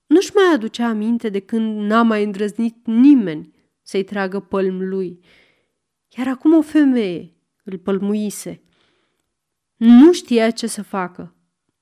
Nu-și 0.06 0.32
mai 0.34 0.54
aducea 0.54 0.86
aminte 0.86 1.28
de 1.28 1.40
când 1.40 1.90
n-a 1.90 2.02
mai 2.02 2.24
îndrăznit 2.24 2.86
nimeni 2.86 3.54
să-i 3.82 4.04
tragă 4.04 4.40
pălm 4.40 4.88
lui, 4.88 5.20
iar 6.16 6.28
acum 6.28 6.54
o 6.54 6.62
femeie 6.62 7.34
îl 7.64 7.78
pălmuise. 7.78 8.62
Nu 9.78 10.12
știa 10.12 10.50
ce 10.50 10.66
să 10.66 10.82
facă. 10.82 11.36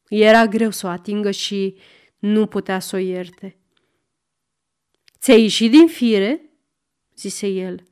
Era 0.09 0.47
greu 0.47 0.71
să 0.71 0.87
o 0.87 0.91
atingă 0.91 1.31
și 1.31 1.79
nu 2.19 2.47
putea 2.47 2.79
să 2.79 2.97
o 2.97 2.99
ierte. 2.99 3.59
Ți-ai 5.19 5.41
ieșit 5.41 5.71
din 5.71 5.87
fire?" 5.87 6.41
zise 7.17 7.47
el. 7.47 7.83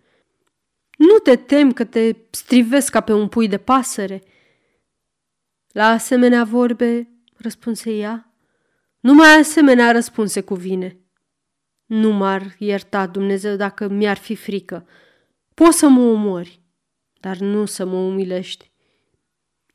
Nu 0.99 1.19
te 1.19 1.37
tem 1.37 1.73
că 1.73 1.85
te 1.85 2.17
strivesc 2.31 2.91
ca 2.91 3.01
pe 3.01 3.13
un 3.13 3.29
pui 3.29 3.49
de 3.49 3.59
pasăre?" 3.59 4.23
La 5.69 5.87
asemenea 5.87 6.45
vorbe, 6.45 7.09
răspunse 7.37 7.97
ea, 7.97 8.35
numai 9.01 9.39
asemenea 9.39 9.93
răspunse 9.93 10.41
cuvine. 10.41 10.99
Nu 11.87 12.13
m-ar 12.13 12.55
ierta 12.59 13.07
Dumnezeu 13.07 13.57
dacă 13.57 13.89
mi-ar 13.89 14.17
fi 14.17 14.35
frică. 14.35 14.89
Poți 15.55 15.79
să 15.79 15.89
mă 15.89 16.01
omori, 16.01 16.61
dar 17.21 17.37
nu 17.37 17.65
să 17.65 17.85
mă 17.85 17.97
umilești. 17.97 18.74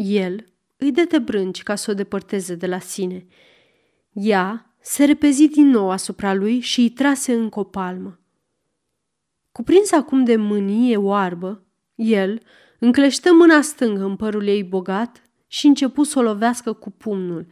El 0.04 0.46
îi 0.78 0.92
dete 0.92 1.20
brânci 1.20 1.64
ca 1.64 1.76
să 1.76 1.92
o 1.92 1.94
depărteze 1.94 2.56
de 2.56 2.68
la 2.68 2.80
sine. 2.80 3.26
Ea 4.12 4.76
se 4.82 5.06
repezi 5.06 5.48
din 5.48 5.68
nou 5.70 5.92
asupra 5.92 6.34
lui 6.34 6.60
și 6.60 6.80
îi 6.80 6.90
trase 6.90 7.34
încă 7.34 7.60
o 7.60 7.64
palmă. 7.64 8.20
Cuprins 9.52 9.92
acum 9.92 10.24
de 10.24 10.36
mânie 10.36 10.98
oarbă, 10.98 11.64
el 11.96 12.42
încleștă 12.80 13.34
mâna 13.34 13.62
stângă 13.62 14.04
în 14.04 14.16
părul 14.16 14.48
ei 14.48 14.64
bogat 14.64 15.22
și 15.48 15.68
începu 15.68 16.04
să 16.04 16.20
o 16.20 16.22
lovească 16.22 16.74
cu 16.74 16.90
pumnul, 16.90 17.48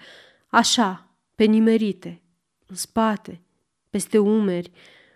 așa, 0.48 1.16
pe 1.36 1.44
nimerite, 1.44 2.22
în 2.66 2.76
spate, 2.76 3.42
peste 3.90 4.18
umeri, 4.18 4.72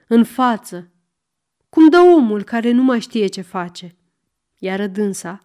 în 0.07 0.23
față, 0.23 0.91
cum 1.69 1.89
dă 1.89 1.99
omul 1.99 2.43
care 2.43 2.71
nu 2.71 2.83
mai 2.83 2.99
știe 2.99 3.27
ce 3.27 3.41
face. 3.41 3.95
Iar 4.57 4.87
dânsa 4.87 5.41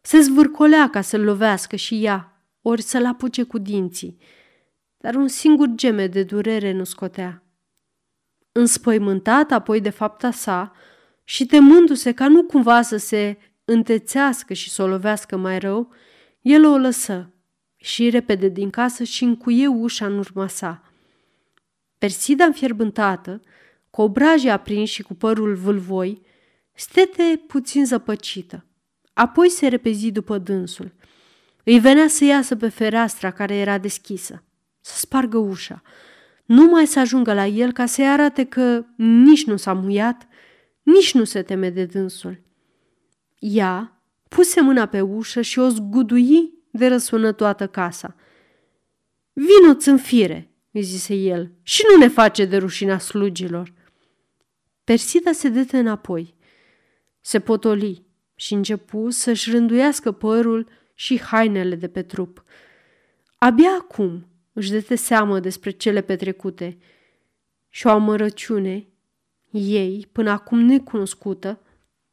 se 0.00 0.20
zvârcolea 0.20 0.90
ca 0.90 1.00
să-l 1.00 1.24
lovească 1.24 1.76
și 1.76 2.04
ea, 2.04 2.44
ori 2.62 2.82
să-l 2.82 3.06
apuce 3.06 3.42
cu 3.42 3.58
dinții, 3.58 4.16
dar 4.96 5.14
un 5.14 5.28
singur 5.28 5.68
geme 5.74 6.06
de 6.06 6.22
durere 6.22 6.72
nu 6.72 6.84
scotea. 6.84 7.42
Înspăimântat 8.52 9.50
apoi 9.50 9.80
de 9.80 9.90
fapta 9.90 10.30
sa 10.30 10.72
și 11.24 11.46
temându-se 11.46 12.12
ca 12.12 12.28
nu 12.28 12.42
cumva 12.42 12.82
să 12.82 12.96
se 12.96 13.38
întețească 13.64 14.52
și 14.52 14.70
să 14.70 14.82
o 14.82 14.86
lovească 14.86 15.36
mai 15.36 15.58
rău, 15.58 15.92
el 16.40 16.64
o 16.64 16.76
lăsă 16.76 17.32
și 17.76 18.10
repede 18.10 18.48
din 18.48 18.70
casă 18.70 19.04
și 19.04 19.24
încuie 19.24 19.66
ușa 19.66 20.06
în 20.06 20.18
urma 20.18 20.46
sa. 20.46 20.82
Persida 21.98 22.44
înfierbântată, 22.44 23.40
cu 23.90 24.02
obrajii 24.02 24.50
aprinși 24.50 24.92
și 24.94 25.02
cu 25.02 25.14
părul 25.14 25.54
vâlvoi, 25.54 26.22
stete 26.72 27.42
puțin 27.46 27.86
zăpăcită. 27.86 28.64
Apoi 29.12 29.48
se 29.48 29.68
repezi 29.68 30.10
după 30.10 30.38
dânsul. 30.38 30.92
Îi 31.64 31.78
venea 31.78 32.08
să 32.08 32.24
iasă 32.24 32.56
pe 32.56 32.68
fereastra 32.68 33.30
care 33.30 33.54
era 33.54 33.78
deschisă, 33.78 34.44
să 34.80 34.98
spargă 34.98 35.38
ușa, 35.38 35.82
numai 36.44 36.86
să 36.86 36.98
ajungă 36.98 37.34
la 37.34 37.46
el 37.46 37.72
ca 37.72 37.86
să-i 37.86 38.08
arate 38.08 38.44
că 38.44 38.84
nici 38.96 39.44
nu 39.44 39.56
s-a 39.56 39.72
muiat, 39.72 40.28
nici 40.82 41.14
nu 41.14 41.24
se 41.24 41.42
teme 41.42 41.70
de 41.70 41.84
dânsul. 41.84 42.42
Ea 43.38 44.02
puse 44.28 44.60
mâna 44.60 44.86
pe 44.86 45.00
ușă 45.00 45.40
și 45.40 45.58
o 45.58 45.68
zgudui 45.68 46.52
de 46.70 46.86
răsună 46.86 47.32
toată 47.32 47.66
casa. 47.66 48.14
Vino-ți 49.32 49.88
în 49.88 49.96
fire, 49.96 50.54
îi 50.70 50.82
zise 50.82 51.14
el, 51.14 51.52
și 51.62 51.82
nu 51.90 51.98
ne 51.98 52.08
face 52.08 52.44
de 52.44 52.56
rușina 52.56 52.98
slugilor. 52.98 53.72
Persida 54.84 55.32
se 55.32 55.48
dete 55.48 55.78
înapoi. 55.78 56.34
Se 57.20 57.40
potoli 57.40 58.06
și 58.40 58.54
începu 58.54 59.10
să-și 59.10 59.50
rânduiască 59.50 60.12
părul 60.12 60.68
și 60.94 61.20
hainele 61.20 61.74
de 61.74 61.88
pe 61.88 62.02
trup. 62.02 62.44
Abia 63.38 63.70
acum 63.80 64.26
își 64.52 64.70
dete 64.70 64.94
seamă 64.94 65.40
despre 65.40 65.70
cele 65.70 66.00
petrecute 66.00 66.78
și 67.68 67.86
o 67.86 67.90
amărăciune, 67.90 68.86
ei, 69.50 70.08
până 70.12 70.30
acum 70.30 70.58
necunoscută, 70.58 71.60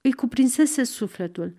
îi 0.01 0.13
cuprinsese 0.13 0.83
sufletul. 0.83 1.55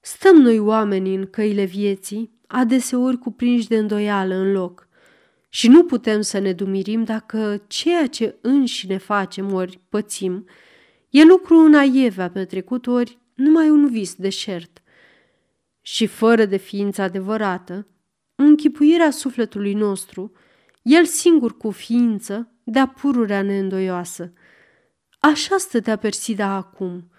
Stăm 0.00 0.36
noi 0.36 0.58
oamenii 0.58 1.14
în 1.14 1.26
căile 1.26 1.64
vieții, 1.64 2.40
adeseori 2.46 3.18
cuprinși 3.18 3.68
de 3.68 3.76
îndoială 3.76 4.34
în 4.34 4.52
loc, 4.52 4.88
și 5.48 5.68
nu 5.68 5.84
putem 5.84 6.20
să 6.20 6.38
ne 6.38 6.52
dumirim 6.52 7.04
dacă 7.04 7.64
ceea 7.66 8.06
ce 8.06 8.38
înși 8.40 8.86
ne 8.86 8.96
facem 8.96 9.52
ori 9.52 9.80
pățim 9.88 10.46
E 11.10 11.24
lucru 11.24 11.56
în 11.56 11.74
aievea 11.74 12.30
petrecut 12.30 12.86
ori 12.86 13.18
numai 13.34 13.70
un 13.70 13.88
vis 13.88 14.14
deșert. 14.14 14.82
Și 15.80 16.06
fără 16.06 16.44
de 16.44 16.56
ființă 16.56 17.02
adevărată, 17.02 17.86
închipuirea 18.34 19.10
sufletului 19.10 19.74
nostru, 19.74 20.32
el 20.82 21.04
singur 21.04 21.56
cu 21.56 21.70
ființă, 21.70 22.52
de-a 22.64 22.86
pururea 22.86 23.42
neîndoioasă. 23.42 24.32
Așa 25.18 25.56
stătea 25.56 25.96
Persida 25.96 26.46
acum. 26.46 27.10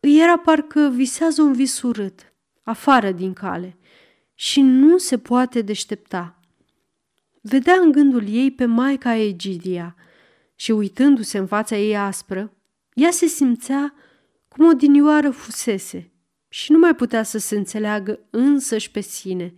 Îi 0.00 0.20
era 0.20 0.38
parcă 0.38 0.90
visează 0.94 1.42
un 1.42 1.52
vis 1.52 1.82
urât, 1.82 2.32
afară 2.62 3.12
din 3.12 3.32
cale, 3.32 3.78
și 4.34 4.60
nu 4.60 4.98
se 4.98 5.18
poate 5.18 5.62
deștepta. 5.62 6.40
Vedea 7.40 7.74
în 7.74 7.92
gândul 7.92 8.28
ei 8.28 8.50
pe 8.50 8.64
Maica 8.64 9.14
Egidia 9.14 9.96
și 10.54 10.70
uitându-se 10.70 11.38
în 11.38 11.46
fața 11.46 11.76
ei 11.76 11.96
aspră, 11.96 12.52
ea 12.98 13.10
se 13.10 13.26
simțea 13.26 13.94
cum 14.48 14.66
o 14.66 14.72
dinioară 14.72 15.30
fusese 15.30 16.12
și 16.48 16.72
nu 16.72 16.78
mai 16.78 16.94
putea 16.94 17.22
să 17.22 17.38
se 17.38 17.56
înțeleagă 17.56 18.20
însăși 18.30 18.90
pe 18.90 19.00
sine. 19.00 19.54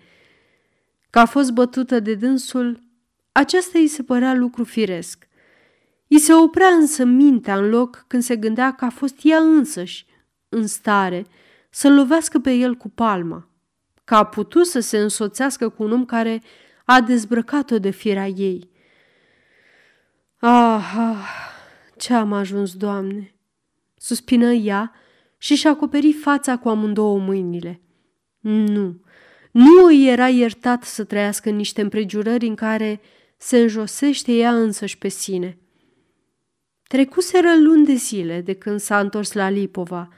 Că 1.10 1.18
a 1.18 1.24
fost 1.24 1.50
bătută 1.50 2.00
de 2.00 2.14
dânsul, 2.14 2.82
aceasta 3.32 3.78
îi 3.78 3.86
se 3.86 4.02
părea 4.02 4.34
lucru 4.34 4.64
firesc. 4.64 5.28
I 6.06 6.18
se 6.18 6.34
oprea 6.34 6.68
însă 6.68 7.04
mintea 7.04 7.56
în 7.56 7.68
loc 7.68 8.04
când 8.06 8.22
se 8.22 8.36
gândea 8.36 8.74
că 8.74 8.84
a 8.84 8.90
fost 8.90 9.16
ea 9.22 9.38
însăși 9.38 10.06
în 10.48 10.66
stare 10.66 11.26
să 11.70 11.88
lovească 11.88 12.38
pe 12.38 12.52
el 12.52 12.74
cu 12.74 12.88
palma, 12.88 13.48
că 14.04 14.14
a 14.14 14.24
putut 14.24 14.66
să 14.66 14.80
se 14.80 14.98
însoțească 14.98 15.68
cu 15.68 15.82
un 15.82 15.92
om 15.92 16.04
care 16.04 16.42
a 16.84 17.00
dezbrăcat-o 17.00 17.78
de 17.78 17.90
firea 17.90 18.26
ei. 18.26 18.70
Ah, 20.38 20.94
ah, 20.96 21.49
ce 22.00 22.14
am 22.14 22.32
ajuns, 22.32 22.74
Doamne! 22.74 23.34
Suspină 23.96 24.52
ea 24.52 24.92
și 25.38 25.54
și 25.54 25.66
acoperi 25.66 26.12
fața 26.12 26.58
cu 26.58 26.68
amândouă 26.68 27.18
mâinile. 27.18 27.80
Nu, 28.40 29.00
nu 29.50 29.84
îi 29.84 30.08
era 30.08 30.28
iertat 30.28 30.82
să 30.84 31.04
trăiască 31.04 31.48
în 31.48 31.56
niște 31.56 31.80
împrejurări 31.80 32.46
în 32.46 32.54
care 32.54 33.00
se 33.36 33.58
înjosește 33.58 34.32
ea 34.32 34.54
însăși 34.54 34.98
pe 34.98 35.08
sine. 35.08 35.58
Trecuseră 36.82 37.58
luni 37.58 37.84
de 37.84 37.94
zile 37.94 38.40
de 38.40 38.54
când 38.54 38.80
s-a 38.80 39.00
întors 39.00 39.32
la 39.32 39.48
Lipova 39.48 40.08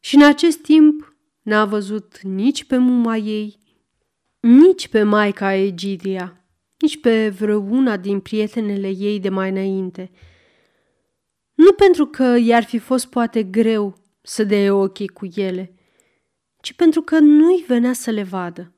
și 0.00 0.14
în 0.14 0.22
acest 0.22 0.58
timp 0.58 1.16
n-a 1.42 1.64
văzut 1.64 2.20
nici 2.22 2.64
pe 2.64 2.76
muma 2.76 3.16
ei, 3.16 3.58
nici 4.40 4.88
pe 4.88 5.02
maica 5.02 5.54
Egidia, 5.54 6.44
nici 6.78 7.00
pe 7.00 7.28
vreuna 7.28 7.96
din 7.96 8.20
prietenele 8.20 8.88
ei 8.88 9.20
de 9.20 9.28
mai 9.28 9.50
înainte. 9.50 10.10
Nu 11.58 11.72
pentru 11.72 12.06
că 12.06 12.36
i-ar 12.40 12.64
fi 12.64 12.78
fost 12.78 13.06
poate 13.06 13.42
greu 13.42 13.94
să 14.22 14.44
dea 14.44 14.74
ochii 14.74 15.08
cu 15.08 15.28
ele, 15.34 15.74
ci 16.60 16.72
pentru 16.72 17.02
că 17.02 17.18
nu-i 17.18 17.64
venea 17.66 17.92
să 17.92 18.10
le 18.10 18.22
vadă. 18.22 18.72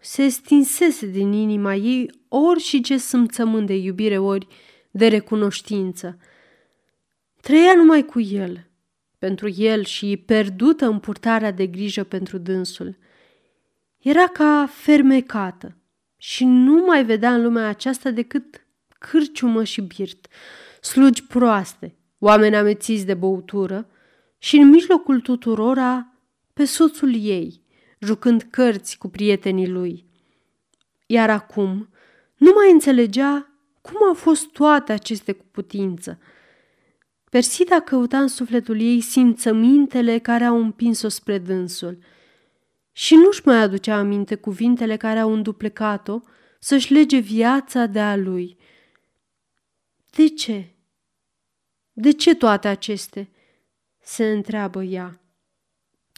Se 0.00 0.28
stinsese 0.28 1.06
din 1.06 1.32
inima 1.32 1.74
ei 1.74 2.10
ori 2.28 2.60
și 2.60 2.80
ce 2.80 2.98
sâmțământ 2.98 3.66
de 3.66 3.74
iubire, 3.74 4.18
ori 4.18 4.46
de 4.90 5.08
recunoștință. 5.08 6.18
Trăia 7.40 7.74
numai 7.74 8.04
cu 8.04 8.20
el, 8.20 8.70
pentru 9.18 9.48
el 9.56 9.84
și 9.84 10.22
pierdută 10.26 10.86
în 10.86 10.98
purtarea 10.98 11.50
de 11.50 11.66
grijă 11.66 12.04
pentru 12.04 12.38
dânsul. 12.38 12.98
Era 13.98 14.26
ca 14.26 14.68
fermecată 14.70 15.76
și 16.16 16.44
nu 16.44 16.84
mai 16.86 17.04
vedea 17.04 17.34
în 17.34 17.42
lumea 17.42 17.68
aceasta 17.68 18.10
decât 18.10 18.66
cârciumă 18.98 19.64
și 19.64 19.80
birt, 19.80 20.26
slugi 20.80 21.24
proaste, 21.24 21.96
oameni 22.18 22.56
amețiți 22.56 23.06
de 23.06 23.14
băutură 23.14 23.88
și 24.38 24.56
în 24.56 24.68
mijlocul 24.68 25.20
tuturora 25.20 26.12
pe 26.52 26.64
soțul 26.64 27.14
ei, 27.14 27.62
jucând 27.98 28.42
cărți 28.50 28.98
cu 28.98 29.08
prietenii 29.08 29.68
lui. 29.68 30.06
Iar 31.06 31.30
acum 31.30 31.88
nu 32.36 32.52
mai 32.54 32.72
înțelegea 32.72 33.52
cum 33.80 33.96
au 34.08 34.14
fost 34.14 34.50
toate 34.50 34.92
aceste 34.92 35.32
cu 35.32 35.44
putință– 35.50 36.18
Persida 37.30 37.80
căuta 37.80 38.18
în 38.18 38.28
sufletul 38.28 38.80
ei 38.80 39.00
simțămintele 39.00 40.18
care 40.18 40.44
au 40.44 40.58
împins-o 40.58 41.08
spre 41.08 41.38
dânsul 41.38 41.98
și 42.92 43.14
nu-și 43.14 43.42
mai 43.44 43.56
aducea 43.56 43.96
aminte 43.96 44.34
cuvintele 44.34 44.96
care 44.96 45.18
au 45.18 45.32
înduplecat-o 45.32 46.20
să-și 46.60 46.92
lege 46.92 47.18
viața 47.18 47.86
de 47.86 48.00
a 48.00 48.16
lui. 48.16 48.56
De 50.10 50.28
ce? 50.28 50.74
De 51.92 52.10
ce 52.10 52.34
toate 52.34 52.68
aceste? 52.68 53.30
Se 54.00 54.30
întreabă 54.30 54.82
ea. 54.82 55.20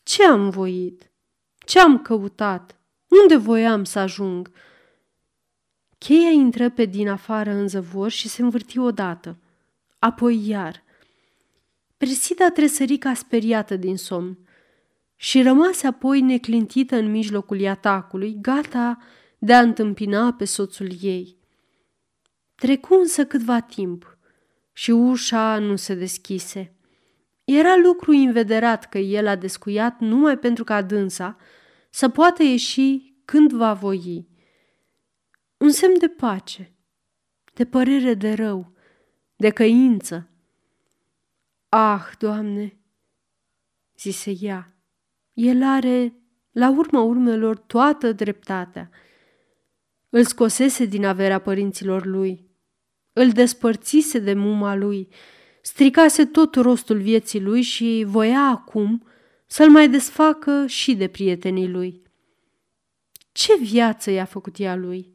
Ce 0.05 0.24
am 0.24 0.51
voit? 0.51 1.11
Ce 1.59 1.80
am 1.80 2.03
căutat? 2.03 2.80
Unde 3.22 3.36
voiam 3.36 3.84
să 3.84 3.99
ajung? 3.99 4.51
Cheia 5.99 6.30
intră 6.30 6.70
pe 6.70 6.84
din 6.84 7.09
afară 7.09 7.51
în 7.51 7.68
zăvor 7.68 8.11
și 8.11 8.28
se 8.28 8.43
învârti 8.43 8.78
odată, 8.78 9.38
apoi 9.99 10.47
iar– 10.47 10.82
Presida 12.01 12.51
tresări 12.51 12.99
ca 12.99 13.14
speriată 13.14 13.76
din 13.76 13.97
somn 13.97 14.38
și 15.16 15.43
rămase 15.43 15.86
apoi 15.86 16.20
neclintită 16.20 16.97
în 16.97 17.11
mijlocul 17.11 17.66
atacului, 17.66 18.38
gata 18.41 18.99
de 19.38 19.55
a 19.55 19.61
întâmpina 19.61 20.32
pe 20.32 20.45
soțul 20.45 20.88
ei. 21.01 21.36
Trecu 22.61 22.94
însă 22.94 23.26
câtva 23.26 23.61
timp 23.61 24.18
și 24.72 24.90
ușa 24.90 25.58
nu 25.58 25.76
se 25.76 25.94
deschise. 25.94 26.74
Era 27.44 27.76
lucru 27.76 28.12
invederat 28.12 28.88
că 28.88 28.98
el 28.98 29.26
a 29.26 29.36
descuiat 29.36 30.00
numai 30.00 30.38
pentru 30.38 30.64
ca 30.64 30.82
dânsa 30.82 31.36
să 31.90 32.08
poată 32.08 32.42
ieși 32.42 33.14
când 33.24 33.52
va 33.52 33.72
voi. 33.72 34.28
Un 35.56 35.70
semn 35.70 35.98
de 35.98 36.08
pace, 36.08 36.74
de 37.54 37.64
părere 37.64 38.14
de 38.14 38.32
rău, 38.32 38.72
de 39.36 39.50
căință, 39.50 40.28
Ah, 41.68 42.11
Doamne, 42.18 42.78
zise 43.98 44.32
ea, 44.40 44.76
el 45.32 45.62
are, 45.62 46.14
la 46.50 46.70
urma 46.70 47.00
urmelor, 47.00 47.58
toată 47.58 48.12
dreptatea. 48.12 48.90
Îl 50.08 50.24
scosese 50.24 50.84
din 50.84 51.04
averea 51.04 51.38
părinților 51.38 52.04
lui, 52.04 52.49
îl 53.20 53.30
despărțise 53.30 54.18
de 54.18 54.34
muma 54.34 54.74
lui, 54.74 55.08
stricase 55.62 56.24
tot 56.24 56.54
rostul 56.54 57.00
vieții 57.00 57.40
lui 57.40 57.62
și 57.62 58.04
voia 58.06 58.40
acum 58.40 59.06
să-l 59.46 59.70
mai 59.70 59.88
desfacă 59.88 60.66
și 60.66 60.94
de 60.94 61.08
prietenii 61.08 61.68
lui. 61.68 62.02
Ce 63.32 63.56
viață 63.56 64.10
i-a 64.10 64.24
făcut 64.24 64.58
ea 64.58 64.76
lui? 64.76 65.14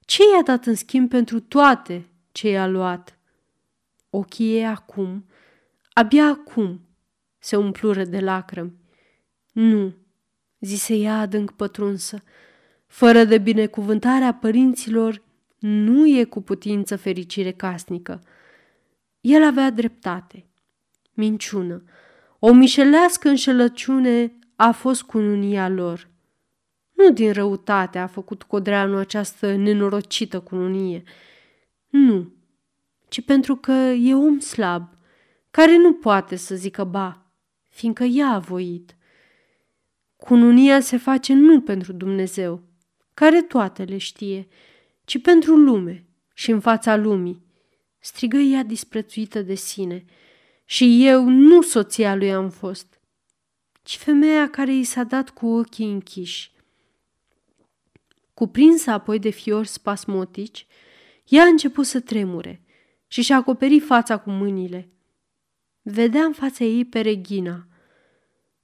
Ce 0.00 0.22
i-a 0.34 0.42
dat 0.42 0.66
în 0.66 0.74
schimb 0.74 1.08
pentru 1.08 1.40
toate 1.40 2.08
ce 2.32 2.48
i-a 2.48 2.66
luat? 2.66 3.18
Ochii 4.10 4.54
ei 4.54 4.66
acum 4.66 5.26
Abia 5.92 6.26
acum 6.26 6.80
se 7.38 7.56
umplură 7.56 8.04
de 8.04 8.20
lacrimi. 8.20 8.76
Nu, 9.52 9.94
zise 10.60 10.94
ea 10.94 11.18
adânc 11.18 11.50
pătrunsă, 11.50 12.22
fără 12.86 13.24
de 13.24 13.38
binecuvântarea 13.38 14.34
părinților 14.34 15.22
nu 15.58 16.06
e 16.06 16.24
cu 16.24 16.42
putință 16.42 16.96
fericire 16.96 17.52
casnică. 17.52 18.22
El 19.20 19.42
avea 19.42 19.70
dreptate. 19.70 20.44
Minciună. 21.12 21.82
O 22.38 22.52
mișelească 22.52 23.28
înșelăciune 23.28 24.32
a 24.56 24.70
fost 24.70 25.02
cununia 25.02 25.68
lor. 25.68 26.08
Nu 26.92 27.12
din 27.12 27.32
răutate 27.32 27.98
a 27.98 28.06
făcut 28.06 28.42
Codreanu 28.42 28.96
această 28.96 29.56
nenorocită 29.56 30.40
cununie. 30.40 31.02
Nu, 31.88 32.32
ci 33.08 33.24
pentru 33.24 33.56
că 33.56 33.72
e 33.72 34.14
om 34.14 34.38
slab 34.38 34.96
care 35.50 35.76
nu 35.76 35.92
poate 35.92 36.36
să 36.36 36.54
zică 36.54 36.84
ba, 36.84 37.26
fiindcă 37.68 38.04
ea 38.04 38.28
a 38.28 38.38
voit. 38.38 38.96
Cununia 40.16 40.80
se 40.80 40.96
face 40.96 41.34
nu 41.34 41.60
pentru 41.60 41.92
Dumnezeu, 41.92 42.62
care 43.14 43.42
toate 43.42 43.82
le 43.82 43.98
știe, 43.98 44.48
ci 45.08 45.20
pentru 45.20 45.56
lume 45.56 46.06
și 46.34 46.50
în 46.50 46.60
fața 46.60 46.96
lumii. 46.96 47.42
Strigă 47.98 48.36
ea 48.36 48.62
disprețuită 48.62 49.42
de 49.42 49.54
sine. 49.54 50.04
Și 50.64 51.06
eu 51.06 51.28
nu 51.28 51.62
soția 51.62 52.14
lui 52.14 52.32
am 52.32 52.50
fost, 52.50 53.00
ci 53.82 53.96
femeia 53.96 54.50
care 54.50 54.74
i 54.74 54.84
s-a 54.84 55.04
dat 55.04 55.30
cu 55.30 55.46
ochii 55.46 55.90
închiși. 55.90 56.52
Cuprinsă 58.34 58.90
apoi 58.90 59.18
de 59.18 59.30
fiori 59.30 59.68
spasmotici, 59.68 60.66
ea 61.28 61.42
a 61.42 61.46
început 61.46 61.86
să 61.86 62.00
tremure 62.00 62.62
și 63.06 63.22
și-a 63.22 63.36
acoperit 63.36 63.84
fața 63.84 64.18
cu 64.18 64.30
mâinile 64.30 64.92
vedea 65.82 66.24
în 66.24 66.32
fața 66.32 66.64
ei 66.64 66.84
pe 66.84 67.00
Regina, 67.00 67.66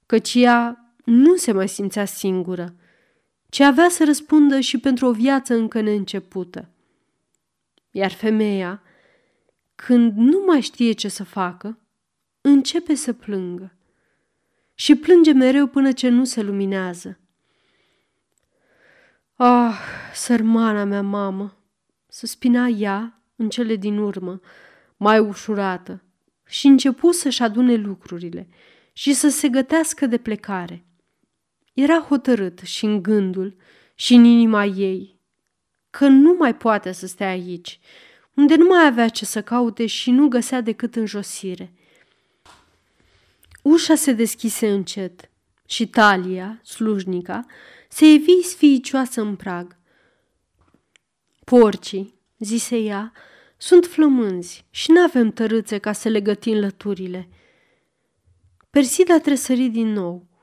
căci 0.05 0.33
ea 0.33 0.93
nu 1.05 1.35
se 1.35 1.51
mai 1.51 1.67
simțea 1.67 2.05
singură, 2.05 2.75
ci 3.49 3.59
avea 3.59 3.89
să 3.89 4.05
răspundă 4.05 4.59
și 4.59 4.77
pentru 4.77 5.05
o 5.05 5.11
viață 5.11 5.53
încă 5.53 5.81
neîncepută. 5.81 6.69
Iar 7.91 8.11
femeia, 8.11 8.81
când 9.75 10.13
nu 10.15 10.43
mai 10.45 10.61
știe 10.61 10.91
ce 10.91 11.07
să 11.07 11.23
facă, 11.23 11.79
începe 12.41 12.95
să 12.95 13.13
plângă. 13.13 13.73
Și 14.73 14.95
plânge 14.95 15.31
mereu 15.31 15.67
până 15.67 15.91
ce 15.91 16.09
nu 16.09 16.23
se 16.23 16.41
luminează. 16.41 17.19
Ah, 19.35 19.79
sărmana 20.13 20.83
mea 20.83 21.01
mamă, 21.01 21.57
suspina 22.07 22.67
ea 22.67 23.21
în 23.35 23.49
cele 23.49 23.75
din 23.75 23.97
urmă, 23.97 24.39
mai 24.97 25.19
ușurată, 25.19 26.03
și 26.45 26.67
începu 26.67 27.11
să-și 27.11 27.41
adune 27.41 27.75
lucrurile 27.75 28.47
și 28.93 29.13
să 29.13 29.29
se 29.29 29.49
gătească 29.49 30.05
de 30.05 30.17
plecare. 30.17 30.85
Era 31.75 31.99
hotărât 31.99 32.59
și 32.59 32.85
în 32.85 33.01
gândul 33.01 33.55
și 33.95 34.13
în 34.13 34.23
inima 34.23 34.65
ei 34.65 35.19
că 35.89 36.07
nu 36.07 36.35
mai 36.39 36.55
poate 36.55 36.91
să 36.91 37.07
stea 37.07 37.29
aici, 37.29 37.79
unde 38.33 38.55
nu 38.55 38.65
mai 38.65 38.85
avea 38.85 39.09
ce 39.09 39.25
să 39.25 39.41
caute 39.41 39.85
și 39.85 40.11
nu 40.11 40.27
găsea 40.27 40.61
decât 40.61 40.95
înjosire. 40.95 41.73
Ușa 43.61 43.95
se 43.95 44.11
deschise 44.11 44.71
încet 44.71 45.29
și 45.65 45.87
Talia, 45.87 46.61
slujnica, 46.63 47.45
se 47.89 48.05
evi 48.05 48.41
sfiicioasă 48.41 49.21
în 49.21 49.35
prag. 49.35 49.77
Porcii, 51.43 52.19
zise 52.39 52.77
ea, 52.77 53.11
sunt 53.57 53.85
flămânzi 53.85 54.65
și 54.69 54.91
n-avem 54.91 55.31
tărâțe 55.31 55.77
ca 55.77 55.91
să 55.91 56.09
le 56.09 56.21
gătim 56.21 56.57
lăturile. 56.57 57.29
Persida 58.69 59.19
tresări 59.19 59.67
din 59.67 59.87
nou. 59.87 60.34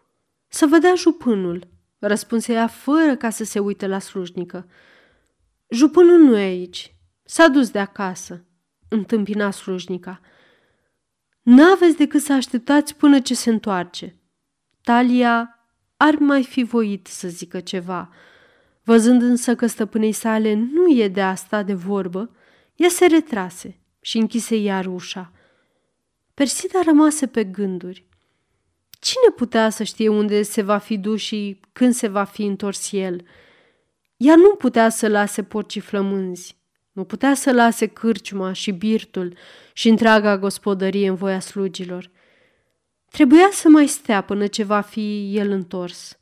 Să 0.54 0.66
vă 0.66 0.78
dea 0.78 0.94
jupânul, 0.94 1.68
răspunse 1.98 2.52
ea 2.52 2.66
fără 2.66 3.16
ca 3.16 3.30
să 3.30 3.44
se 3.44 3.58
uite 3.58 3.86
la 3.86 3.98
slujnică. 3.98 4.68
Jupânul 5.68 6.18
nu 6.18 6.36
e 6.38 6.42
aici. 6.42 6.94
S-a 7.22 7.48
dus 7.48 7.70
de 7.70 7.78
acasă, 7.78 8.44
întâmpina 8.88 9.50
slujnica. 9.50 10.20
N-aveți 11.42 11.96
decât 11.96 12.20
să 12.22 12.32
așteptați 12.32 12.94
până 12.96 13.20
ce 13.20 13.34
se 13.34 13.50
întoarce. 13.50 14.16
Talia 14.82 15.58
ar 15.96 16.14
mai 16.14 16.44
fi 16.44 16.62
voit 16.62 17.06
să 17.06 17.28
zică 17.28 17.60
ceva. 17.60 18.10
Văzând 18.82 19.22
însă 19.22 19.54
că 19.54 19.66
stăpânei 19.66 20.12
sale 20.12 20.54
nu 20.54 20.88
e 20.88 21.08
de 21.08 21.22
asta 21.22 21.62
de 21.62 21.74
vorbă, 21.74 22.36
ea 22.74 22.88
se 22.88 23.06
retrase 23.06 23.80
și 24.00 24.18
închise 24.18 24.56
iar 24.56 24.86
ușa. 24.86 25.32
Persida 26.34 26.80
rămase 26.84 27.26
pe 27.26 27.44
gânduri. 27.44 28.10
Cine 29.02 29.34
putea 29.36 29.70
să 29.70 29.82
știe 29.82 30.08
unde 30.08 30.42
se 30.42 30.62
va 30.62 30.78
fi 30.78 30.98
dus 30.98 31.20
și 31.20 31.60
când 31.72 31.94
se 31.94 32.08
va 32.08 32.24
fi 32.24 32.44
întors 32.44 32.92
el? 32.92 33.26
Ea 34.16 34.36
nu 34.36 34.54
putea 34.54 34.88
să 34.88 35.08
lase 35.08 35.42
porcii 35.42 35.80
flămânzi, 35.80 36.56
nu 36.92 37.04
putea 37.04 37.34
să 37.34 37.52
lase 37.52 37.86
cârciuma 37.86 38.52
și 38.52 38.70
birtul 38.70 39.36
și 39.72 39.88
întreaga 39.88 40.38
gospodărie 40.38 41.08
în 41.08 41.14
voia 41.14 41.40
slugilor. 41.40 42.10
Trebuia 43.10 43.48
să 43.52 43.68
mai 43.68 43.86
stea 43.86 44.20
până 44.20 44.46
ce 44.46 44.62
va 44.62 44.80
fi 44.80 45.36
el 45.36 45.50
întors. 45.50 46.18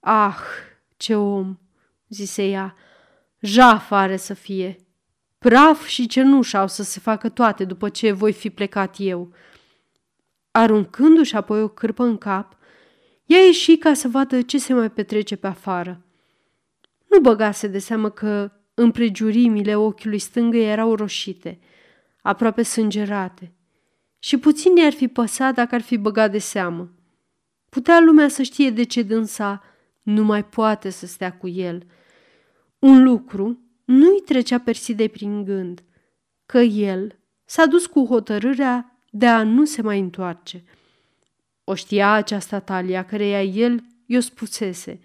Ah, 0.00 0.38
ce 0.96 1.16
om, 1.16 1.58
zise 2.08 2.48
ea, 2.48 2.76
jaf 3.40 3.90
are 3.90 4.16
să 4.16 4.34
fie. 4.34 4.76
Praf 5.38 5.86
și 5.86 6.06
cenușa 6.06 6.58
au 6.58 6.68
să 6.68 6.82
se 6.82 7.00
facă 7.00 7.28
toate 7.28 7.64
după 7.64 7.88
ce 7.88 8.12
voi 8.12 8.32
fi 8.32 8.50
plecat 8.50 8.94
eu. 8.98 9.32
Aruncându-și 10.52 11.36
apoi 11.36 11.62
o 11.62 11.68
cârpă 11.68 12.04
în 12.04 12.18
cap, 12.18 12.56
ea 13.24 13.38
ieși 13.38 13.76
ca 13.76 13.94
să 13.94 14.08
vadă 14.08 14.42
ce 14.42 14.58
se 14.58 14.74
mai 14.74 14.90
petrece 14.90 15.36
pe 15.36 15.46
afară. 15.46 16.04
Nu 17.08 17.20
băgase 17.20 17.66
de 17.66 17.78
seamă 17.78 18.10
că 18.10 18.52
împrejurimile 18.74 19.76
ochiului 19.76 20.18
stângă 20.18 20.56
erau 20.56 20.94
roșite, 20.94 21.60
aproape 22.22 22.62
sângerate, 22.62 23.52
și 24.18 24.38
puțin 24.38 24.76
i-ar 24.76 24.92
fi 24.92 25.08
păsat 25.08 25.54
dacă 25.54 25.74
ar 25.74 25.80
fi 25.80 25.96
băgat 25.96 26.30
de 26.30 26.38
seamă. 26.38 26.90
Putea 27.68 28.00
lumea 28.00 28.28
să 28.28 28.42
știe 28.42 28.70
de 28.70 28.82
ce 28.82 29.02
dânsa 29.02 29.62
nu 30.02 30.24
mai 30.24 30.44
poate 30.44 30.90
să 30.90 31.06
stea 31.06 31.36
cu 31.36 31.48
el. 31.48 31.86
Un 32.78 33.02
lucru 33.02 33.58
nu-i 33.84 34.20
trecea 34.24 34.58
Persidei 34.58 35.08
prin 35.08 35.44
gând, 35.44 35.82
că 36.46 36.58
el 36.58 37.18
s-a 37.44 37.66
dus 37.66 37.86
cu 37.86 38.06
hotărârea 38.06 38.91
de 39.14 39.26
a 39.26 39.42
nu 39.42 39.64
se 39.64 39.82
mai 39.82 39.98
întoarce. 39.98 40.64
O 41.64 41.74
știa 41.74 42.12
această 42.12 42.60
Talia, 42.60 43.04
căreia 43.04 43.42
el 43.42 43.84
i-o 44.06 44.20
spusese. 44.20 45.00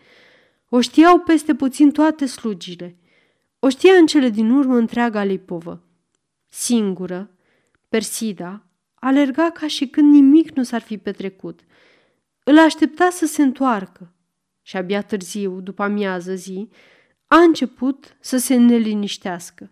O 0.69 0.81
știau 0.81 1.19
peste 1.19 1.55
puțin 1.55 1.91
toate 1.91 2.25
slugile. 2.25 2.95
O 3.59 3.69
știa 3.69 3.93
în 3.93 4.05
cele 4.05 4.29
din 4.29 4.51
urmă 4.51 4.75
întreaga 4.75 5.23
Lipovă. 5.23 5.83
Singură, 6.49 7.31
Persida 7.89 8.65
alerga 8.93 9.51
ca 9.51 9.67
și 9.67 9.87
când 9.87 10.13
nimic 10.13 10.51
nu 10.51 10.63
s-ar 10.63 10.81
fi 10.81 10.97
petrecut. 10.97 11.59
Îl 12.43 12.59
aștepta 12.59 13.09
să 13.09 13.25
se 13.25 13.41
întoarcă 13.41 14.13
și 14.61 14.77
abia 14.77 15.01
târziu, 15.01 15.59
după 15.61 15.83
amiază 15.83 16.35
zi, 16.35 16.69
a 17.27 17.37
început 17.37 18.17
să 18.19 18.37
se 18.37 18.55
neliniștească. 18.55 19.71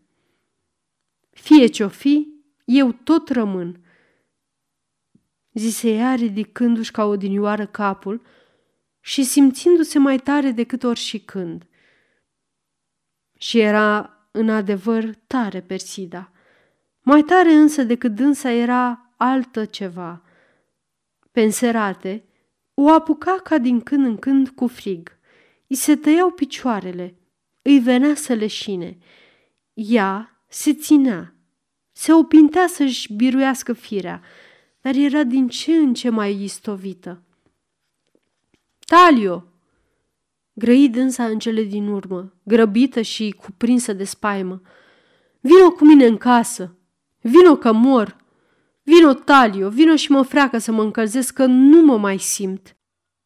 Fie 1.29 1.65
ce-o 1.65 1.87
fi, 1.87 2.27
eu 2.65 2.91
tot 2.91 3.29
rămân, 3.29 3.84
zise 5.59 5.89
ea 5.89 6.15
ridicându-și 6.15 6.91
ca 6.91 7.05
odinioară 7.05 7.65
capul 7.65 8.21
și 8.99 9.23
simțindu-se 9.23 9.99
mai 9.99 10.17
tare 10.17 10.51
decât 10.51 10.83
ori 10.83 10.99
și 10.99 11.19
când. 11.19 11.67
Și 13.37 13.59
era 13.59 14.17
în 14.31 14.49
adevăr 14.49 15.15
tare 15.27 15.61
Persida. 15.61 16.31
Mai 17.01 17.21
tare 17.21 17.51
însă 17.51 17.83
decât 17.83 18.15
dânsa 18.15 18.51
era 18.51 19.13
altă 19.17 19.65
ceva. 19.65 20.21
Penserate, 21.31 22.23
o 22.73 22.89
apuca 22.89 23.35
ca 23.43 23.57
din 23.57 23.81
când 23.81 24.05
în 24.05 24.17
când 24.17 24.49
cu 24.49 24.67
frig. 24.67 25.17
I 25.67 25.75
se 25.75 25.95
tăiau 25.95 26.31
picioarele, 26.31 27.15
îi 27.61 27.79
venea 27.79 28.15
să 28.15 28.33
leșine. 28.33 28.97
Ea 29.73 30.43
se 30.47 30.73
ținea, 30.73 31.35
se 31.91 32.13
opintea 32.13 32.67
să-și 32.67 33.13
biruiască 33.13 33.73
firea, 33.73 34.21
dar 34.85 34.95
era 34.95 35.23
din 35.23 35.47
ce 35.47 35.71
în 35.71 35.93
ce 35.93 36.09
mai 36.09 36.43
istovită. 36.43 37.21
Talio! 38.79 39.43
Grăi 40.53 40.89
dânsa 40.89 41.25
în 41.25 41.39
cele 41.39 41.63
din 41.63 41.87
urmă, 41.87 42.33
grăbită 42.43 43.01
și 43.01 43.35
cuprinsă 43.37 43.93
de 43.93 44.03
spaimă. 44.03 44.61
Vino 45.39 45.71
cu 45.71 45.85
mine 45.85 46.05
în 46.05 46.17
casă! 46.17 46.75
Vino 47.21 47.55
că 47.55 47.71
mor! 47.71 48.15
Vino, 48.83 49.13
Talio, 49.13 49.69
vino 49.69 49.95
și 49.95 50.11
mă 50.11 50.21
freacă 50.21 50.57
să 50.57 50.71
mă 50.71 50.81
încălzesc 50.81 51.33
că 51.33 51.45
nu 51.45 51.85
mă 51.85 51.97
mai 51.97 52.17
simt. 52.17 52.75